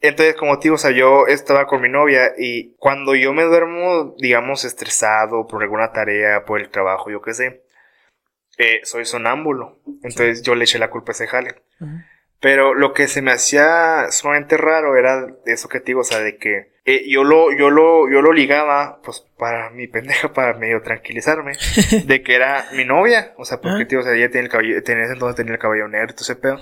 [0.00, 3.44] Entonces, como te digo, o sea, yo estaba con mi novia y cuando yo me
[3.44, 7.62] duermo, digamos, estresado por alguna tarea, por el trabajo, yo qué sé,
[8.58, 9.78] eh, soy sonámbulo.
[10.02, 11.62] Entonces yo le eché la culpa a ese jale.
[12.40, 16.18] Pero lo que se me hacía sumamente raro era eso que te digo, o sea,
[16.18, 20.54] de que eh, yo lo, yo lo, yo lo ligaba, pues, para mi pendeja, para
[20.58, 21.52] medio tranquilizarme,
[22.04, 23.88] de que era mi novia, o sea, porque, Ah.
[23.88, 26.14] tío, o sea, ella tiene el cabello, tenía ese entonces tenía el cabello negro, y
[26.14, 26.60] todo ese pedo.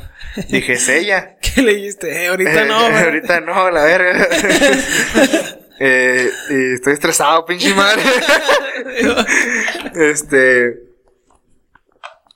[0.49, 1.37] Dije, es ella.
[1.55, 2.25] ¿Qué le dijiste?
[2.25, 3.05] Eh, ahorita no, ¿verdad?
[3.05, 4.27] ahorita no, la verga.
[5.81, 8.03] eh, y estoy estresado, pinche madre.
[9.95, 10.81] este.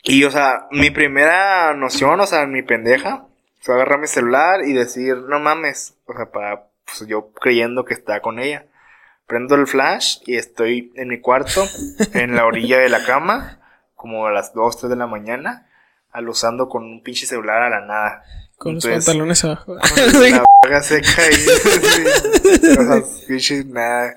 [0.02, 3.26] Y, o sea, mi primera noción, o sea, mi pendeja,
[3.60, 5.94] fue agarrar mi celular y decir, no mames.
[6.06, 8.66] O sea, para, pues yo creyendo que está con ella.
[9.26, 11.66] Prendo el flash y estoy en mi cuarto,
[12.12, 13.60] en la orilla de la cama,
[13.94, 15.66] como a las 2, 3 de la mañana,
[16.10, 18.22] alusando con un pinche celular a la nada.
[18.58, 19.76] Con los pantalones abajo.
[19.76, 24.16] con la verga seca y o sea, pinches nada.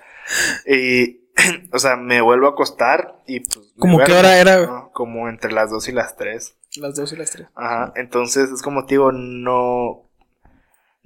[0.65, 1.21] Y,
[1.71, 3.73] o sea, me vuelvo a acostar y pues.
[3.79, 4.89] ¿Cómo qué hora era.
[4.91, 6.57] Como entre las 2 y las 3.
[6.79, 7.47] Las dos y las tres.
[7.55, 10.06] Ajá, entonces es como digo, no.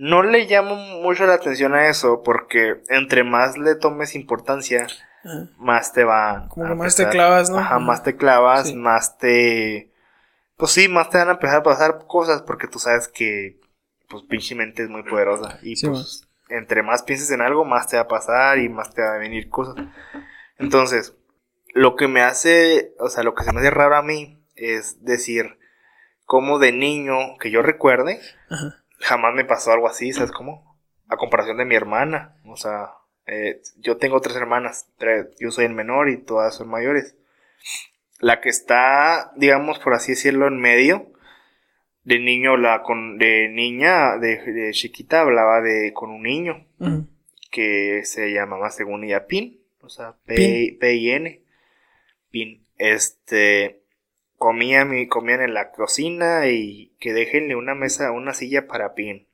[0.04, 4.88] No le llamo mucho la atención a eso porque entre más le tomes importancia,
[5.24, 5.48] Ajá.
[5.58, 6.48] más te va.
[6.50, 7.60] Como que más te clavas, ¿no?
[7.60, 8.76] Ajá, más te clavas, Sí.
[8.76, 9.92] más te.
[10.58, 13.60] Pues sí, más te van a empezar a pasar cosas porque tú sabes que,
[14.10, 15.60] pues, pinche mente es muy poderosa.
[15.62, 18.92] Y Sí, pues, entre más pienses en algo, más te va a pasar y más
[18.96, 19.76] te va a venir cosas.
[20.58, 21.16] Entonces,
[21.76, 25.06] lo que me hace, o sea, lo que se me hace raro a mí es
[25.06, 25.60] decir,
[26.26, 28.81] como de niño, que yo recuerde, Ajá.
[29.02, 30.78] Jamás me pasó algo así, ¿sabes cómo?
[31.08, 32.92] A comparación de mi hermana, o sea,
[33.26, 37.16] eh, yo tengo tres hermanas, tres, yo soy el menor y todas son mayores.
[38.20, 41.12] La que está, digamos, por así decirlo, en medio,
[42.04, 46.66] de niño, la con, de niña, de, de chiquita, hablaba de con un niño
[47.52, 50.80] que se llamaba según ella Pin, o sea, P, Pin.
[50.80, 51.42] P I N,
[52.30, 52.64] Pin.
[52.78, 53.81] Este,
[54.42, 59.28] comían, y comían en la cocina y que déjenle una mesa, una silla para Pin.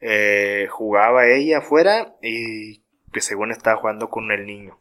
[0.00, 4.80] Eh, jugaba ella afuera y que según estaba jugando con el niño.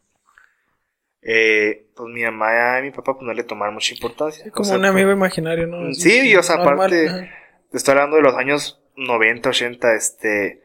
[1.22, 4.50] Eh, pues mi mamá y mi papá pues no le tomaron mucha importancia.
[4.50, 5.88] Como O sea, un amigo imaginario, ¿no?
[5.88, 7.30] Así, Sí, y, o sea, normal, aparte-
[7.70, 10.64] te estoy hablando de los años 90, 80, este,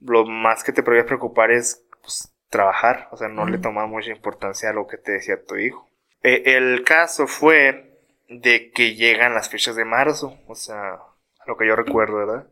[0.00, 4.10] lo más que te podría preocupar es pues, trabajar, o sea, no le tomaba mucha
[4.10, 5.86] importancia a lo que te decía tu hijo.
[6.22, 7.95] Eh, el caso fue
[8.28, 12.46] de que llegan las fechas de marzo, o sea, a lo que yo recuerdo, ¿verdad?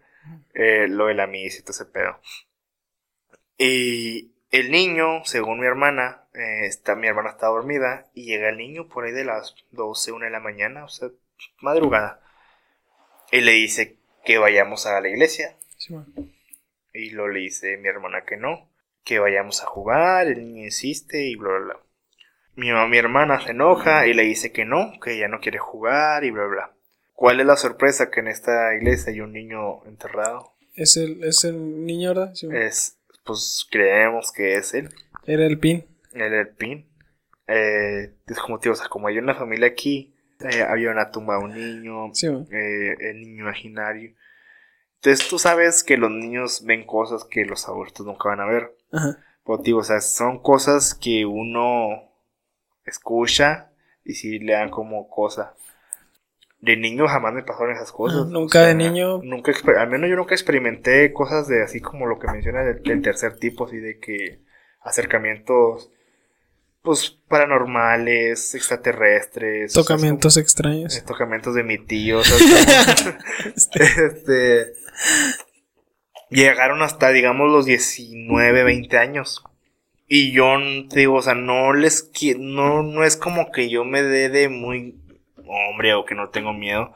[0.55, 2.19] Eh, lo de la misa y todo ese pedo.
[3.59, 8.57] Y el niño, según mi hermana, eh, está, mi hermana está dormida y llega el
[8.57, 11.09] niño por ahí de las 12, 1 de la mañana, o sea,
[11.61, 12.21] madrugada.
[13.33, 15.57] Y le dice que vayamos a la iglesia.
[15.77, 15.95] Sí.
[16.93, 18.71] Y lo le dice mi hermana que no,
[19.03, 21.84] que vayamos a jugar, el niño insiste y bla, bla, bla.
[22.57, 26.25] Mi, mi hermana se enoja y le dice que no, que ella no quiere jugar
[26.25, 26.71] y bla, bla.
[27.15, 28.11] ¿Cuál es la sorpresa?
[28.11, 30.53] Que en esta iglesia hay un niño enterrado.
[30.75, 32.35] Es el, es el niño, ¿verdad?
[32.35, 32.49] Sí.
[32.53, 34.91] Es, pues creemos que es él,
[35.25, 35.85] Era el pin.
[36.13, 36.89] el del pin.
[37.47, 41.39] Eh, es como, tío, o sea, como hay una familia aquí, eh, había una tumba
[41.39, 44.15] de un niño, Sí, eh, el niño imaginario.
[44.97, 48.75] Entonces tú sabes que los niños ven cosas que los adultos nunca van a ver.
[48.93, 49.19] Ajá.
[49.45, 52.14] Pero, tío, o sea, son cosas que uno
[52.85, 53.71] escucha
[54.05, 55.55] y sí le dan como cosa.
[56.61, 58.23] De niño jamás me pasaron esas cosas.
[58.25, 59.21] Ah, nunca de niño.
[59.23, 63.03] Nunca, al menos yo nunca experimenté cosas de así como lo que menciona del, del
[63.03, 64.41] tercer tipo, así de que
[64.83, 65.91] acercamientos,
[66.83, 69.73] pues, paranormales, extraterrestres.
[69.73, 70.97] o sea, es como- Tocamientos extraños.
[70.97, 72.19] eh, tocamientos de mi tío.
[72.21, 72.37] o sea,
[73.55, 73.79] es como-
[74.15, 74.73] este.
[76.31, 79.45] Llegaron hasta, digamos, los 19, 20 años.
[80.07, 80.57] Y yo
[80.91, 84.49] te digo, o sea, no les no, no es como que yo me dé de
[84.49, 84.97] muy
[85.47, 86.93] hombre o que no tengo miedo.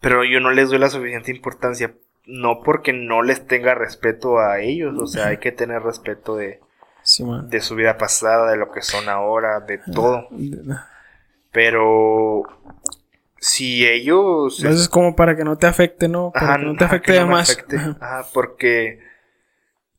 [0.00, 1.94] Pero yo no les doy la suficiente importancia.
[2.26, 4.98] No porque no les tenga respeto a ellos.
[4.98, 6.60] O sea, hay que tener respeto de,
[7.02, 10.28] Sí, de su vida pasada, de lo que son ahora, de todo.
[10.30, 10.74] De-
[11.52, 12.42] Pero
[13.38, 14.58] si ellos...
[14.58, 16.32] Entonces es como para que no te afecte, ¿no?
[16.32, 17.52] Para Ajá, que no te ajá, afecte que no más.
[17.52, 17.76] afecte.
[17.76, 19.00] Ajá, porque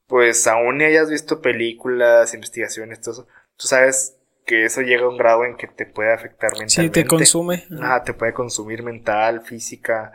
[0.08, 5.10] pues aún ni hayas visto películas, investigaciones, todo eso, tú sabes que eso llega a
[5.10, 6.82] un grado en que te puede afectar mentalmente.
[6.82, 7.66] Sí, te consume.
[7.82, 10.14] Ajá, te puede consumir mental, física,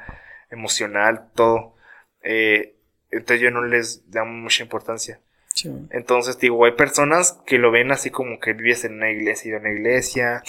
[0.50, 1.76] emocional, todo.
[2.22, 2.76] Eh,
[3.10, 5.20] entonces yo no les da mucha importancia.
[5.54, 5.70] Sí.
[5.90, 9.52] Entonces, digo, hay personas que lo ven así como que vives en una iglesia y
[9.52, 10.42] de una iglesia,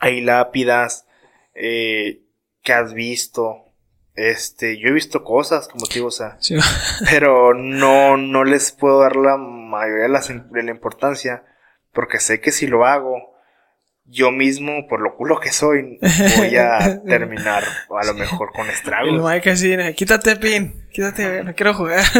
[0.00, 1.06] hay lápidas,
[1.54, 2.22] eh,
[2.62, 3.64] que has visto.
[4.18, 6.56] Este, yo he visto cosas, como te digo, o sea, Sí,
[7.10, 11.44] pero no, no les puedo dar la mayoría de, la importancia,
[11.92, 13.36] porque sé que si lo hago,
[14.06, 16.00] yo mismo, por lo culo que soy,
[16.36, 19.22] voy a terminar a lo mejor con El estragos.
[19.22, 22.02] Mike así, quítate pin, quítate, no quiero jugar.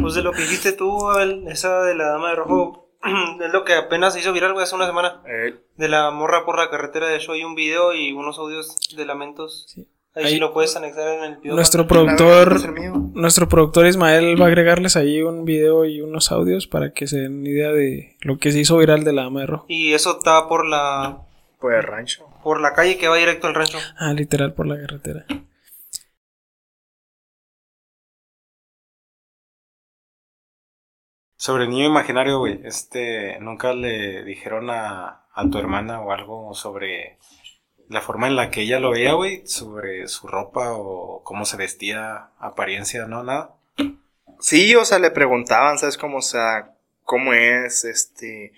[0.00, 2.88] Pues de lo que dijiste tú, Abel, esa de la dama de rojo,
[3.40, 5.22] es lo que apenas se hizo viral, güey, hace una semana.
[5.28, 8.76] Eh, De la morra por la carretera de hecho hay un video y unos audios
[8.96, 9.66] de lamentos.
[9.68, 9.86] Sí.
[10.14, 11.54] Ahí, Ahí- sí lo puedes anexar en el video.
[11.54, 12.60] Nuestro productor,
[13.14, 17.18] nuestro productor Ismael va a agregarles ahí un video y unos audios para que se
[17.20, 19.64] den una idea de lo que se hizo viral de la dama de rojo.
[19.68, 21.22] Y eso está por la
[21.58, 22.26] Por el rancho.
[22.42, 23.78] por la calle que va directo al rancho.
[23.98, 25.24] Ah, literal por la carretera.
[31.36, 36.54] Sobre el niño imaginario, güey, este, ¿nunca le dijeron a, a tu hermana o algo
[36.54, 37.18] sobre
[37.88, 39.42] la forma en la que ella lo veía, güey?
[39.46, 43.22] Sobre su ropa o cómo se vestía, apariencia, ¿no?
[43.22, 43.54] Nada.
[44.40, 48.52] Sí, o sea, le preguntaban, ¿sabes cómo, o sea, cómo es, este,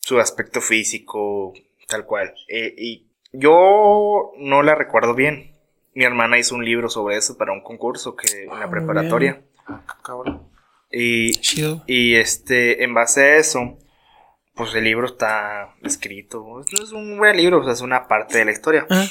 [0.00, 1.52] su aspecto físico,
[1.88, 2.34] tal cual.
[2.48, 5.52] Eh, y yo no la recuerdo bien.
[5.94, 8.76] Mi hermana hizo un libro sobre eso para un concurso que en Ah, la muy
[8.78, 9.42] preparatoria.
[9.66, 10.48] Ah, cabrón.
[10.90, 11.82] Y, Chido.
[11.86, 13.78] y este, en base a eso,
[14.54, 16.44] pues el libro está escrito.
[16.46, 18.86] No es un buen libro, o sea, es una parte de la historia.
[18.90, 19.06] Ah,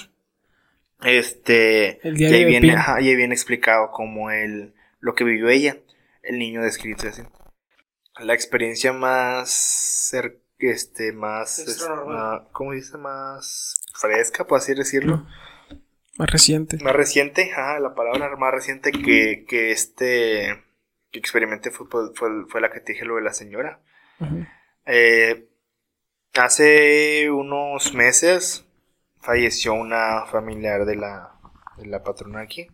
[1.03, 2.05] Este.
[2.07, 4.73] El y diario ahí de viene, ajá, y ahí viene explicado cómo él.
[4.99, 5.77] Lo que vivió ella.
[6.21, 7.23] El niño descrito y así.
[8.19, 10.11] La experiencia más.
[10.13, 11.57] cer- este, más.
[11.59, 12.15] Extra es- normal.
[12.15, 12.97] ma- ¿Cómo dice?
[12.97, 15.25] Más fresca, por así decirlo.
[16.17, 16.77] más reciente.
[16.83, 20.63] Más reciente, ajá, la palabra más reciente que, que este.
[21.09, 23.79] Que experimenté fue, fue, fue- la que te dije lo de la señora.
[24.19, 24.45] Ujú.
[24.85, 25.47] Eh,
[26.33, 28.65] hace unos meses
[29.19, 31.31] falleció una familiar de la,
[31.77, 32.67] de la patrona aquí.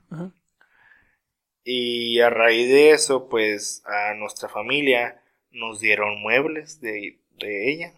[1.63, 7.93] Y a raíz de eso, pues a nuestra familia nos dieron muebles de, de ella.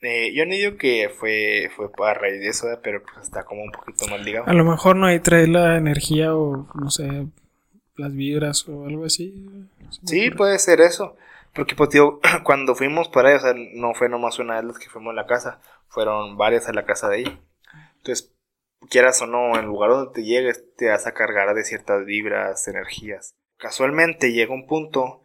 [0.00, 3.62] Eh, yo no digo que fue, fue a raíz de eso, pero pues está como
[3.62, 4.46] un poquito más ligado.
[4.46, 7.26] A lo mejor no ahí trae la energía o no sé,
[7.96, 9.48] las vibras o algo así.
[10.04, 11.16] Sí, puede ser eso.
[11.54, 14.78] Porque, pues, tío, cuando fuimos para ella, o sea, no fue nomás una de las
[14.78, 17.40] que fuimos a la casa, fueron varias a la casa de ella.
[17.96, 18.34] Entonces,
[18.90, 22.04] quieras o no, en el lugar donde te llegues, te vas a cargar de ciertas
[22.04, 23.36] vibras, energías.
[23.56, 25.22] Casualmente llega un punto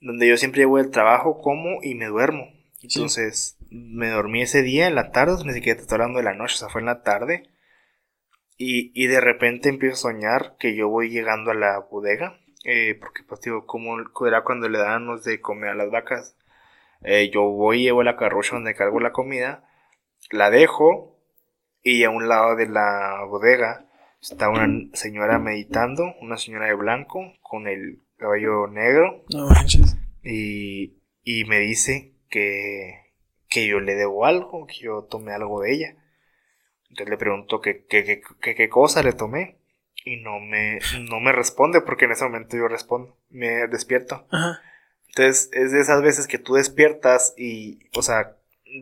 [0.00, 2.48] donde yo siempre llego del trabajo, como y me duermo.
[2.82, 6.34] Entonces, me dormí ese día en la tarde, ni siquiera te estoy hablando de la
[6.34, 7.50] noche, o sea, fue en la tarde.
[8.56, 12.39] Y, y de repente empiezo a soñar que yo voy llegando a la bodega.
[12.64, 13.96] Eh, porque, pues, digo, como
[14.26, 16.36] era cuando le dábamos de comer a las vacas.
[17.02, 19.64] Eh, yo voy, llevo la carrocha donde cargo la comida,
[20.30, 21.18] la dejo,
[21.82, 23.86] y a un lado de la bodega
[24.20, 29.96] está una señora meditando, una señora de blanco, con el cabello negro, No manches.
[30.22, 33.00] y, y me dice que,
[33.48, 35.94] que yo le debo algo, que yo tomé algo de ella.
[36.90, 39.56] Entonces le pregunto que que- que- que- qué cosa le tomé.
[40.04, 44.26] Y no me, no me responde porque en ese momento yo respondo, me despierto.
[44.30, 44.60] Ajá.
[45.08, 48.36] Entonces es de esas veces que tú despiertas y, o sea,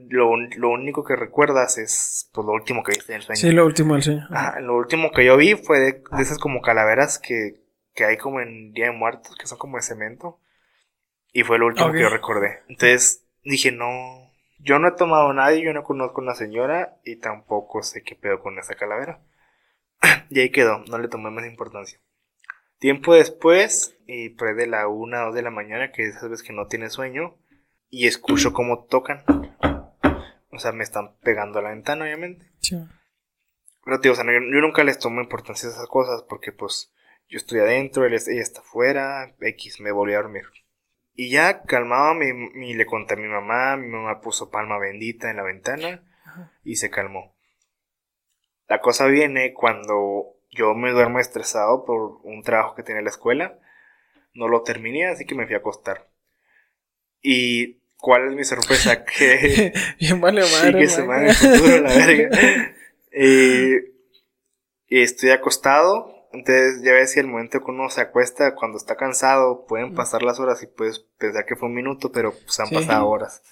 [0.08, 3.40] lo, lo único que recuerdas es pues, lo último que viste en el sueño.
[3.40, 4.26] Sí, lo último del sueño.
[4.30, 7.62] Ajá, lo último que yo vi fue de, de esas como calaveras que,
[7.94, 10.38] que hay como en Día de Muertos, que son como de cemento.
[11.32, 12.62] Y fue lo último que yo recordé.
[12.68, 16.96] Entonces dije, no, yo no he tomado a nadie, yo no conozco a una señora
[17.04, 19.20] y tampoco sé qué pedo con esa calavera.
[20.30, 21.98] y ahí quedó, no le tomé más importancia.
[22.78, 26.46] Tiempo después, y por ahí de la una, dos de la mañana, que esas veces
[26.46, 27.36] que no tiene sueño,
[27.90, 29.24] y escucho cómo tocan.
[30.50, 32.50] O sea, me están pegando a la ventana, obviamente.
[32.60, 32.76] Sí.
[33.84, 36.52] Pero tío, o sea, no- yo, yo nunca les tomo importancia a esas cosas porque
[36.52, 36.92] pues
[37.28, 40.44] yo estoy adentro, él ella está afuera, X, me volví a dormir.
[41.14, 45.30] Y ya calmaba, mi, mi- le conté a mi mamá, mi mamá puso palma bendita
[45.30, 46.02] en la ventana
[46.64, 47.34] y se calmó.
[48.68, 53.10] La cosa viene cuando yo me duermo estresado por un trabajo que tenía en la
[53.10, 53.58] escuela,
[54.34, 56.06] no lo terminé, así que me fui a acostar.
[57.22, 59.04] Y ¿cuál es mi sorpresa?
[59.18, 60.78] Que Bien vale madre.
[60.78, 62.30] que se el futuro, la verga.
[63.10, 63.74] Y,
[64.86, 66.14] y estoy acostado.
[66.32, 70.22] Entonces, ya ves si el momento que uno se acuesta, cuando está cansado, pueden pasar
[70.22, 72.74] las horas y puedes pensar que fue un minuto, pero pues han Sí.
[72.74, 73.42] pasado horas.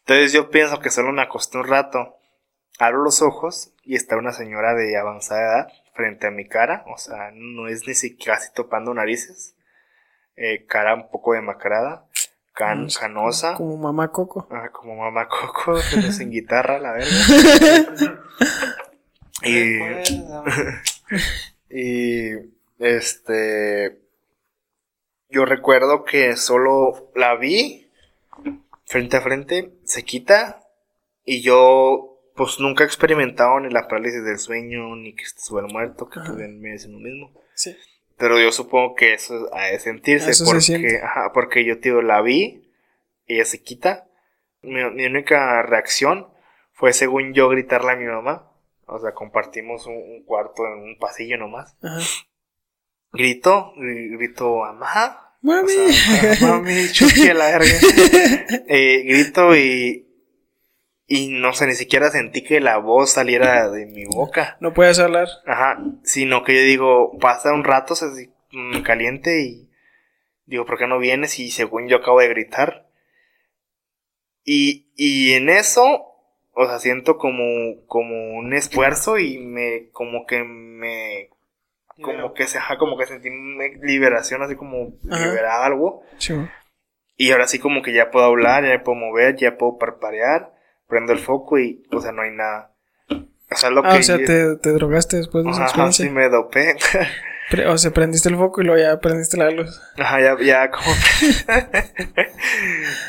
[0.00, 2.18] Entonces, yo pienso que solo me acosté un rato.
[2.78, 6.84] Abro los ojos y está una señora de avanzada edad frente a mi cara.
[6.92, 9.54] O sea, no es ni siquiera casi topando narices.
[10.36, 12.06] Eh, cara un poco demacrada.
[12.52, 13.54] Can, canosa.
[13.54, 14.46] Como mamá Coco.
[14.50, 18.20] Ah, como mamá Coco, pero sin guitarra, la verdad.
[19.42, 19.78] y,
[21.76, 24.00] y este.
[25.28, 27.90] Yo recuerdo que solo la vi
[28.84, 30.60] frente a frente, se quita.
[31.24, 36.08] Y yo, pues nunca he experimentado ni la parálisis del sueño, ni que estuve muerto,
[36.08, 37.32] que pues, me dicen lo mismo.
[37.54, 37.76] Sí.
[38.16, 42.20] Pero yo supongo que eso ha de sentirse Eso porque, ajá, porque yo, tío, la
[42.22, 42.70] vi,
[43.26, 44.06] ella se quita.
[44.62, 46.28] Mi, mi única reacción
[46.72, 48.50] fue, según yo, gritarle a mi mamá.
[48.86, 51.76] O sea, compartimos un, un cuarto en un pasillo nomás.
[51.82, 51.98] Ajá.
[53.12, 55.20] Grito, gri- grito, mamá.
[55.42, 55.68] O Mami.
[55.92, 56.88] sea, mami,
[57.34, 57.66] la verga.
[58.68, 60.03] Eh, grito y,
[61.06, 64.56] y no sé, ni siquiera sentí que la voz saliera de mi boca.
[64.60, 65.28] no puedes hablar.
[65.46, 69.68] Ajá, sino que yo digo, pasa un rato, así, mm, caliente y
[70.46, 71.38] digo, ¿por qué no vienes?
[71.38, 72.86] Y según yo acabo de gritar.
[74.44, 76.06] Y, y en eso,
[76.52, 81.30] o sea, siento como, como un esfuerzo y me, como que me,
[82.00, 85.26] como que se, ajá, como que sentí una liberación, así como Ajá.
[85.26, 86.02] liberar algo.
[86.18, 86.34] Sí.
[87.16, 90.53] Y ahora sí como que ya puedo hablar, ya puedo mover, ya puedo parpadear,
[90.94, 92.70] prendo el foco y, o sea, no hay nada.
[93.50, 93.98] O sea, lo Ah, que...
[93.98, 96.04] o sea, te, te drogaste después de esa Ajá, experiencia.
[96.04, 96.76] sí me dopé.
[97.50, 99.82] Pre- o sea, prendiste el foco y luego ya prendiste la luz.
[99.98, 100.86] Ajá, ya, ya como...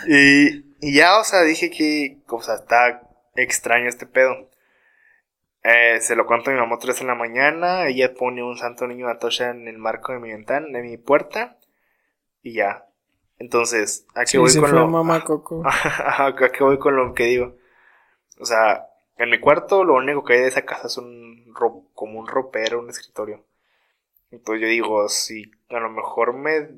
[0.08, 3.02] y, y ya, o sea, dije que, o sea, está
[3.36, 4.50] extraño este pedo.
[5.64, 8.88] Eh, se lo cuento a mi mamá vez en la mañana, ella pone un santo
[8.88, 11.58] niño Atocha en el marco de mi ventana, de mi puerta,
[12.42, 12.86] y ya.
[13.38, 14.88] Entonces, aquí Sí, voy se con fue lo...
[14.88, 15.62] mamá Coco.
[15.66, 17.56] Ajá, ¿a qué voy con lo que digo?
[18.40, 21.86] O sea, en mi cuarto lo único que hay de esa casa es un ro-
[21.94, 23.46] como un ropero, un escritorio.
[24.32, 26.70] Entonces yo digo, si a lo mejor me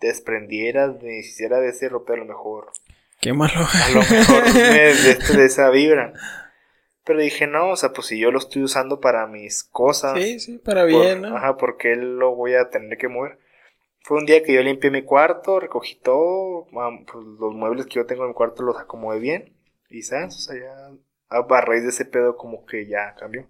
[0.00, 2.72] desprendiera, me hiciera de ese ropero, a lo mejor,
[3.20, 3.60] Qué malo.
[3.84, 6.12] a lo mejor me de, de esa vibra.
[7.04, 10.20] Pero dije, no, o sea, pues si yo lo estoy usando para mis cosas.
[10.20, 11.36] Sí, sí, para por- bien, ¿no?
[11.36, 13.38] Ajá, porque lo voy a tener que mover.
[14.02, 18.06] Fue un día que yo limpié mi cuarto, recogí todo, pues, los muebles que yo
[18.06, 19.52] tengo en mi cuarto los acomodé bien.
[19.90, 20.92] Y sabes, o sea, ya
[21.28, 23.46] a raíz de ese pedo como que ya cambió.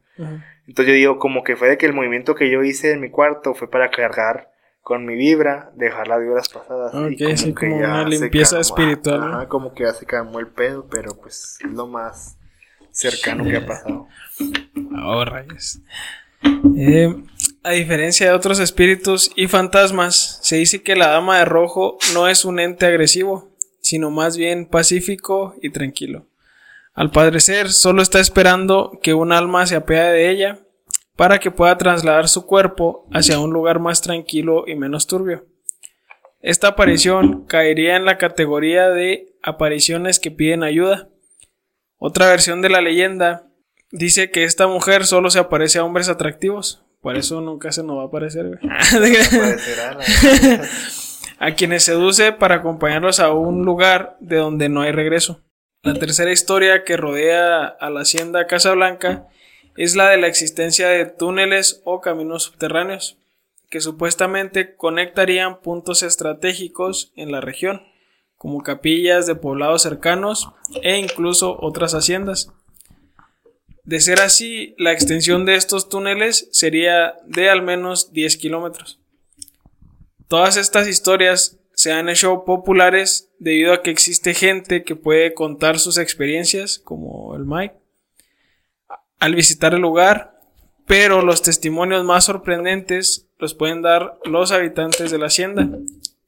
[0.66, 3.10] Entonces yo digo como que fue de que el movimiento que yo hice en mi
[3.10, 4.50] cuarto fue para cargar
[4.80, 6.94] con mi vibra, dejar las vibras pasadas.
[6.94, 9.26] y Ok, sí, que como ya una limpieza espiritual, ¿no?
[9.26, 12.38] Ajá, como que ya se calmó el pedo, pero pues es lo más
[12.92, 14.06] cercano que ha pasado.
[15.04, 15.80] Oh, rayos.
[16.76, 17.14] Eh,
[17.64, 22.28] a diferencia de otros espíritus y fantasmas, se dice que la dama de rojo no
[22.28, 23.50] es un ente agresivo,
[23.80, 26.26] sino más bien pacífico y tranquilo.
[26.96, 30.58] Al parecer, solo está esperando que un alma se apiade de ella
[31.14, 35.44] para que pueda trasladar su cuerpo hacia un lugar más tranquilo y menos turbio.
[36.40, 41.08] Esta aparición caería en la categoría de apariciones que piden ayuda.
[41.98, 43.46] Otra versión de la leyenda
[43.90, 46.82] dice que esta mujer solo se aparece a hombres atractivos.
[47.02, 48.44] Por eso nunca se nos va a aparecer.
[48.46, 48.58] la-
[51.38, 55.42] a quienes seduce para acompañarlos a un lugar de donde no hay regreso.
[55.86, 59.28] La tercera historia que rodea a la hacienda Casablanca
[59.76, 63.18] es la de la existencia de túneles o caminos subterráneos
[63.70, 67.82] que supuestamente conectarían puntos estratégicos en la región,
[68.36, 70.50] como capillas de poblados cercanos
[70.82, 72.50] e incluso otras haciendas.
[73.84, 78.98] De ser así, la extensión de estos túneles sería de al menos 10 kilómetros.
[80.26, 85.78] Todas estas historias se han hecho populares debido a que existe gente que puede contar
[85.78, 87.74] sus experiencias, como el Mike,
[89.18, 90.40] al visitar el lugar,
[90.86, 95.68] pero los testimonios más sorprendentes los pueden dar los habitantes de la hacienda,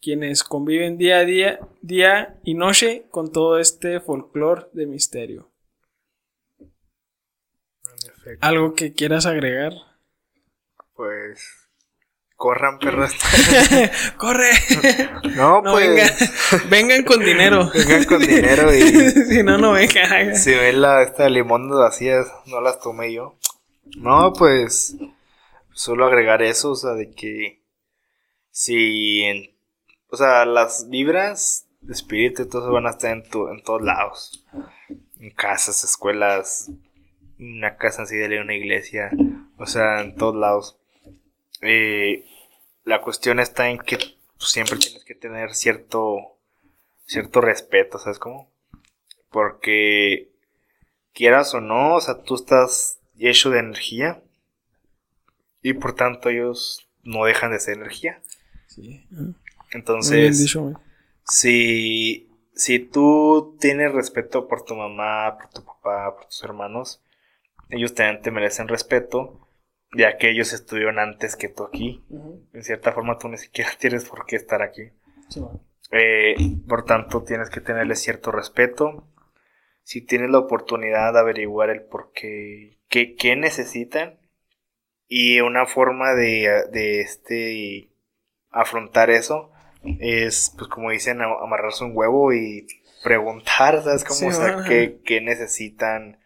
[0.01, 5.51] quienes conviven día a día, día y noche con todo este folclore de misterio.
[8.41, 9.73] ¿Algo que quieras agregar?
[10.95, 11.58] Pues
[12.39, 13.13] corran perros.
[14.17, 14.49] ¡Corre!
[15.35, 17.71] No, No, pues vengan, vengan con dinero.
[17.75, 18.81] vengan con dinero y
[19.29, 20.37] si no, no vengan.
[20.37, 23.37] si ven la esta de limón vacías, no las tomé yo.
[23.97, 24.97] No, pues
[25.73, 27.61] solo agregar eso, o sea, de que
[28.51, 29.51] si en,
[30.09, 34.45] o sea, las vibras espíritus, todos van a estar en, tu- en todos lados.
[35.21, 36.71] En casas, escuelas,
[37.41, 39.11] una casa así de una iglesia,
[39.57, 40.79] o sea, en todos lados.
[41.63, 42.25] Eh,
[42.85, 46.39] la cuestión está en que pues, siempre tienes que tener cierto,
[47.07, 48.51] cierto respeto, ¿sabes cómo?
[49.31, 50.31] Porque
[51.13, 54.23] quieras o no, o sea, tú estás hecho de energía
[55.63, 58.23] y por tanto ellos no dejan de ser energía.
[58.67, 59.07] Sí.
[59.73, 60.81] Entonces, dicho,
[61.25, 67.03] si, si tú tienes respeto por tu mamá, por tu papá, por tus hermanos,
[67.69, 69.48] ellos también te merecen respeto,
[69.93, 72.05] ya que ellos estuvieron antes que tú aquí.
[72.53, 74.91] En cierta forma tú ni siquiera tienes por qué estar aquí.
[75.29, 75.41] Sí.
[75.91, 76.35] Eh,
[76.69, 79.09] por tanto, tienes que tenerle cierto respeto.
[79.83, 84.19] Si tienes la oportunidad de averiguar el por qué, qué, qué necesitan
[85.07, 87.89] y una forma de, de este
[88.51, 89.51] afrontar eso
[90.01, 92.67] es, pues como dicen, amarrarse un huevo y
[93.03, 94.05] preguntar, ¿sabes?
[94.05, 94.69] Como, Sí, o sea, ajá.
[94.69, 96.19] qué, qué necesitan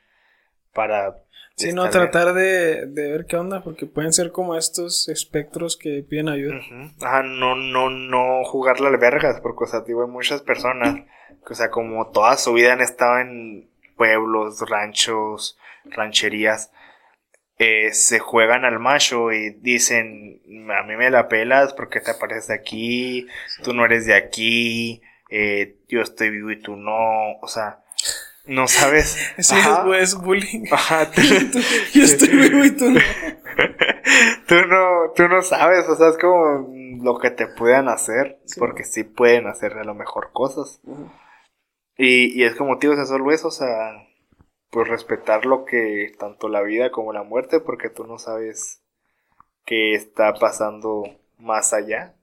[0.73, 1.19] para...
[1.57, 2.11] Sí, no, estar bien.
[2.11, 6.61] tratar de, de ver qué onda, porque pueden ser como estos espectros que piden ayuda.
[7.01, 10.97] Ajá, no, no, no jugarle al vergas, porque, o sea, digo, hay muchas personas
[11.47, 16.73] que, o sea, como toda su vida han estado en pueblos, ranchos, rancherías,
[17.59, 20.41] eh, se juegan al macho y dicen,
[20.77, 23.29] a mí me la pelas porque te apareces de aquí,
[23.63, 27.85] tú no eres de aquí, eh, yo estoy vivo y tú no, o sea,
[28.47, 29.17] no sabes.
[29.39, 29.85] Sí, Ajá.
[29.97, 30.65] es, es bullying.
[30.71, 31.21] Ajá, tú-
[31.95, 33.01] Yo estoy vivo y tú no.
[34.49, 36.69] tú no, tú no sabes, o sea, es como
[37.03, 38.59] lo que te puedan hacer, Sí.
[38.61, 40.81] porque sí pueden hacer a lo mejor cosas.
[41.97, 43.93] Y, y es como, tío, o sea, solo eso, o sea,
[44.71, 48.81] pues respetar lo que, tanto la vida como la muerte, porque tú no sabes
[49.67, 51.05] qué está pasando
[51.39, 52.15] más allá.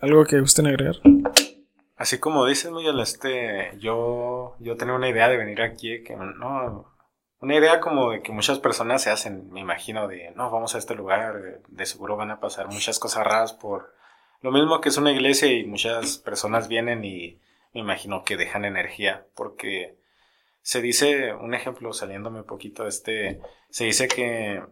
[0.00, 0.96] Algo que gusten agregar.
[1.96, 6.92] Así como dices, Miguel, este, yo, yo tenía una idea de venir aquí, que no,
[7.40, 10.78] una idea como de que muchas personas se hacen, me imagino, de, no, vamos a
[10.78, 13.94] este lugar, de, de seguro van a pasar muchas cosas raras por
[14.44, 17.40] lo mismo que es una iglesia y muchas personas vienen y
[17.72, 19.96] me imagino que dejan energía, porque
[20.60, 23.40] se dice, un ejemplo, saliéndome un poquito, este,
[23.70, 24.62] se dice que,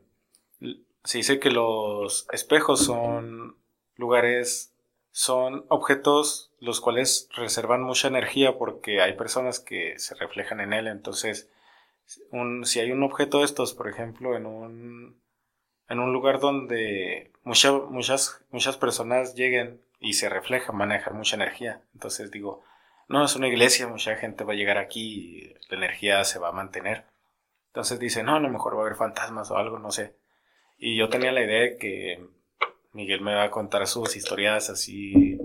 [1.04, 3.56] se dice que los espejos son
[3.96, 4.71] lugares
[5.12, 10.88] son objetos los cuales reservan mucha energía porque hay personas que se reflejan en él.
[10.88, 11.50] Entonces,
[12.64, 15.20] si hay un objeto de estos, por ejemplo, en un,
[15.88, 21.82] en un lugar donde mucha- muchas, muchas personas lleguen y se reflejan, van mucha energía.
[21.94, 22.64] Entonces digo,
[23.08, 26.48] no, es una iglesia, mucha gente va a llegar aquí y la energía se va
[26.48, 27.04] a mantener.
[27.68, 30.16] Entonces dice, no, a lo mejor va a haber fantasmas o algo, no sé.
[30.78, 32.26] Y yo tenía la idea de que
[32.92, 35.38] Miguel me va a contar sus historias así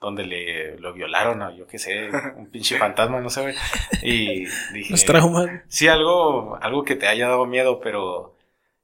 [0.00, 3.54] donde le lo violaron o yo qué sé, un pinche fantasma, no sé, güey.
[4.02, 5.48] Y dije, Los traumas.
[5.68, 8.36] sí, algo, algo que te haya dado miedo, pero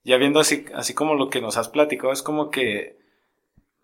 [0.04, 2.96] ya viendo así, así como lo que nos has platicado, es como que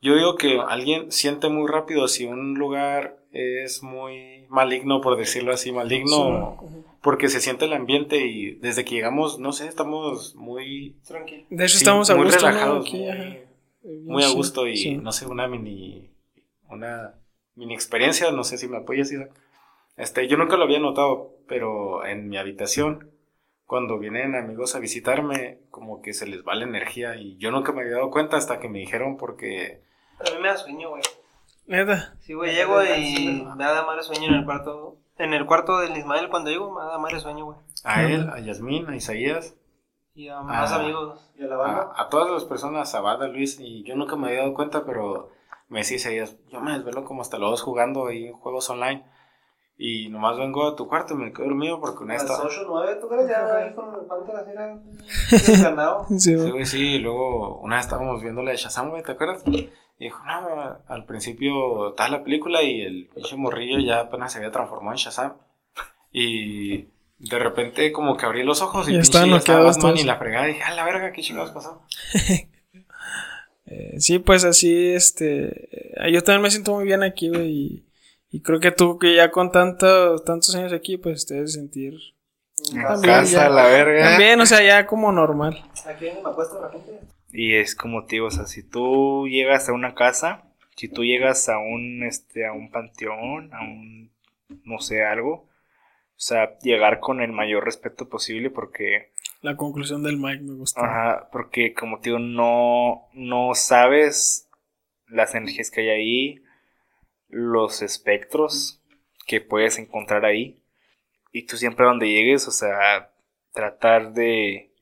[0.01, 5.53] yo digo que alguien siente muy rápido si un lugar es muy maligno, por decirlo
[5.53, 6.59] así, maligno,
[7.03, 11.45] porque se siente el ambiente y desde que llegamos, no sé, estamos muy, Tranquilo.
[11.51, 12.49] De hecho, sí, estamos a muy gusto, ¿no?
[12.49, 13.48] relajados, Aquí, muy-.
[14.05, 14.97] Muy a Sí, gusto y sí.
[14.97, 16.11] no sé, una mini,
[16.69, 17.15] una
[17.55, 19.31] mini experiencia, no sé si me apoyas, Isaac.
[19.97, 23.11] Este, yo nunca lo había notado, pero en mi habitación,
[23.67, 27.73] cuando vienen amigos a visitarme, como que se les va la energía y yo nunca
[27.73, 29.83] me había dado cuenta hasta que me dijeron porque,
[30.21, 31.03] A mí me da sueño, güey.
[31.67, 32.15] Neta.
[32.21, 34.97] Sí, güey, llego y me da madre sueño en el cuarto.
[35.19, 37.59] En el cuarto del Ismael, cuando llego, me da madre sueño, güey.
[37.85, 39.55] a él, a Yasmín, a Isaías,
[40.19, 40.81] Y a más Ah.
[40.81, 41.31] amigos.
[41.39, 41.93] ¿Y a la banda?
[41.95, 44.85] a, a todas las personas, a Bada, Luis, y yo nunca me había dado cuenta,
[44.85, 45.31] pero
[45.69, 49.05] me decía Isaías, yo me desvelo como hasta los dos jugando ahí en juegos online.
[49.81, 52.33] Y nomás vengo a tu cuarto y me quedo dormido porque una A vez las
[52.33, 52.49] estaba...
[52.53, 53.29] 8 9, ¿tú crees?
[53.29, 54.77] Ya ahí con el Panther así era
[55.31, 56.07] desganado.
[56.19, 59.45] Sí, güey, sí, y luego una vez estábamos viendo la de Shazam, güey, ¿te acuerdas?
[59.47, 64.39] Y dijo, no, al principio estaba la película y el pinche morrillo ya apenas se
[64.39, 65.35] había transformado en Shazam.
[66.11, 66.89] Y
[67.19, 70.53] de repente como que abrí los ojos y ya estaba Batman y la fregada y
[70.55, 71.83] dije, a la verga, qué chingados pasó.
[73.71, 75.69] Eh, sí, pues así, este.
[76.07, 77.51] eh, yo también me siento muy bien aquí, güey.
[77.51, 77.87] Y,
[78.31, 81.93] y creo que tú, que ya con tanto, tantos años aquí, pues te debes sentir.
[82.73, 83.49] En También, casa, ya.
[83.51, 84.03] la verga.
[84.11, 85.63] También, o sea, ya como normal.
[85.87, 87.01] Aquí me acuesto la gente.
[87.31, 90.45] Y es como te digo, o sea, si tú llegas a una casa,
[90.77, 94.11] si tú llegas a un, este, a un panteón, a un,
[94.65, 95.47] no sé, algo,
[96.19, 100.81] o sea, llegar con el mayor respeto posible porque, La conclusión del Mike me gustó.
[100.81, 104.51] ajá, porque como te digo, no, no sabes
[105.07, 106.43] las energías que hay ahí,
[107.29, 108.83] los espectros
[109.29, 110.61] que puedes encontrar ahí.
[111.31, 113.13] Y tú siempre a donde llegues, o sea,
[113.53, 114.73] tratar de,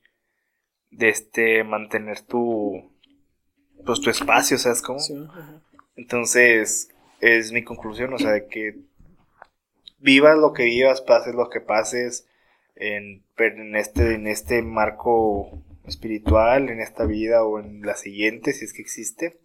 [0.89, 2.91] de este, mantener tu,
[3.85, 4.97] pues tu espacio, ¿sabes cómo?
[4.97, 5.61] Sí, ajá.
[5.95, 8.75] Entonces, es mi conclusión, o sea, de que
[9.99, 12.27] vivas lo que vivas, pases lo que pases
[12.75, 18.53] en, pero en este, en este marco espiritual, en esta vida o en la siguiente,
[18.53, 19.39] si es que existe,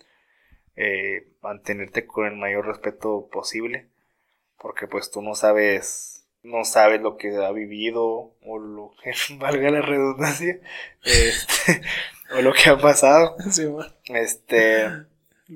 [0.76, 3.88] eh, mantenerte con el mayor respeto posible,
[4.58, 9.70] porque pues tú no sabes, no sabes lo que ha vivido, o lo que valga
[9.70, 10.58] la redundancia,
[11.04, 11.82] este,
[12.36, 13.90] o lo que ha pasado, Sí, bueno.
[14.06, 14.88] este,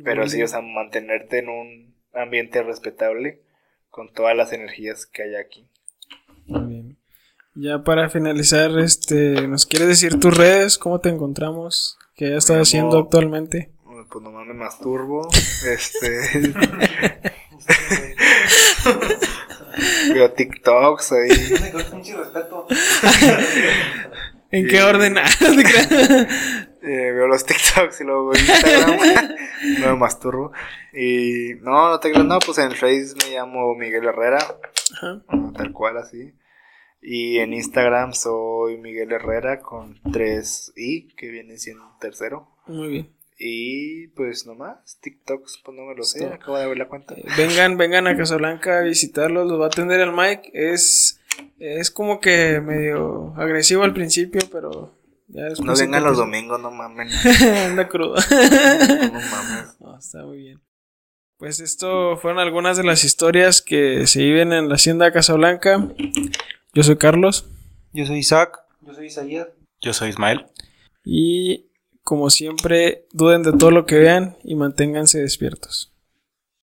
[0.04, 3.40] pero sí, o sea, mantenerte en un ambiente respetable
[3.96, 5.66] con todas las energías que hay aquí.
[6.44, 6.98] Muy bien.
[7.54, 10.76] Ya para finalizar, este, ¿nos quieres decir tus redes?
[10.76, 11.96] ¿Cómo te encontramos?
[12.14, 13.70] ¿Qué estás Me haciendo actualmente?
[13.82, 15.26] Pues nomás me masturbo,
[15.66, 16.52] este...
[20.12, 21.30] Veo TikToks ahí.
[21.72, 22.66] Quedó mucho respeto.
[24.50, 25.16] ¿En qué orden?
[26.86, 28.98] Eh, veo los TikToks y luego veo Instagram.
[29.80, 30.52] no me masturbo.
[30.92, 34.38] Y no, no te creas, no, pues en Face me llamo Miguel Herrera,
[34.94, 35.22] Ajá.
[35.56, 36.32] tal cual así.
[37.02, 42.48] Y en Instagram soy Miguel Herrera con 3 i, que viene siendo tercero.
[42.66, 43.10] Muy bien.
[43.38, 46.34] Y pues nomás, TikToks, pues no me lo sé, Esto.
[46.34, 47.14] acabo de ver la cuenta.
[47.14, 50.50] Eh, Vengan, vengan a Casablanca a visitarlos, los va a atender el Mike.
[50.54, 51.20] Es,
[51.58, 54.95] es como que medio agresivo al principio, pero
[55.28, 55.48] ya.
[55.62, 57.08] No vengan los domingos, no mamen.
[57.70, 58.14] Anda crudo.
[58.30, 59.80] No mames.
[59.80, 60.60] No, está muy bien.
[61.38, 65.86] Pues esto fueron algunas de las historias que se viven en la hacienda Casablanca.
[66.72, 67.46] Yo soy Carlos
[67.92, 68.58] Yo soy Isaac.
[68.80, 69.48] Yo soy Isaías.
[69.80, 70.46] Yo soy Ismael.
[71.04, 71.66] y
[72.02, 75.92] como siempre duden de todo lo que vean y manténganse despiertos.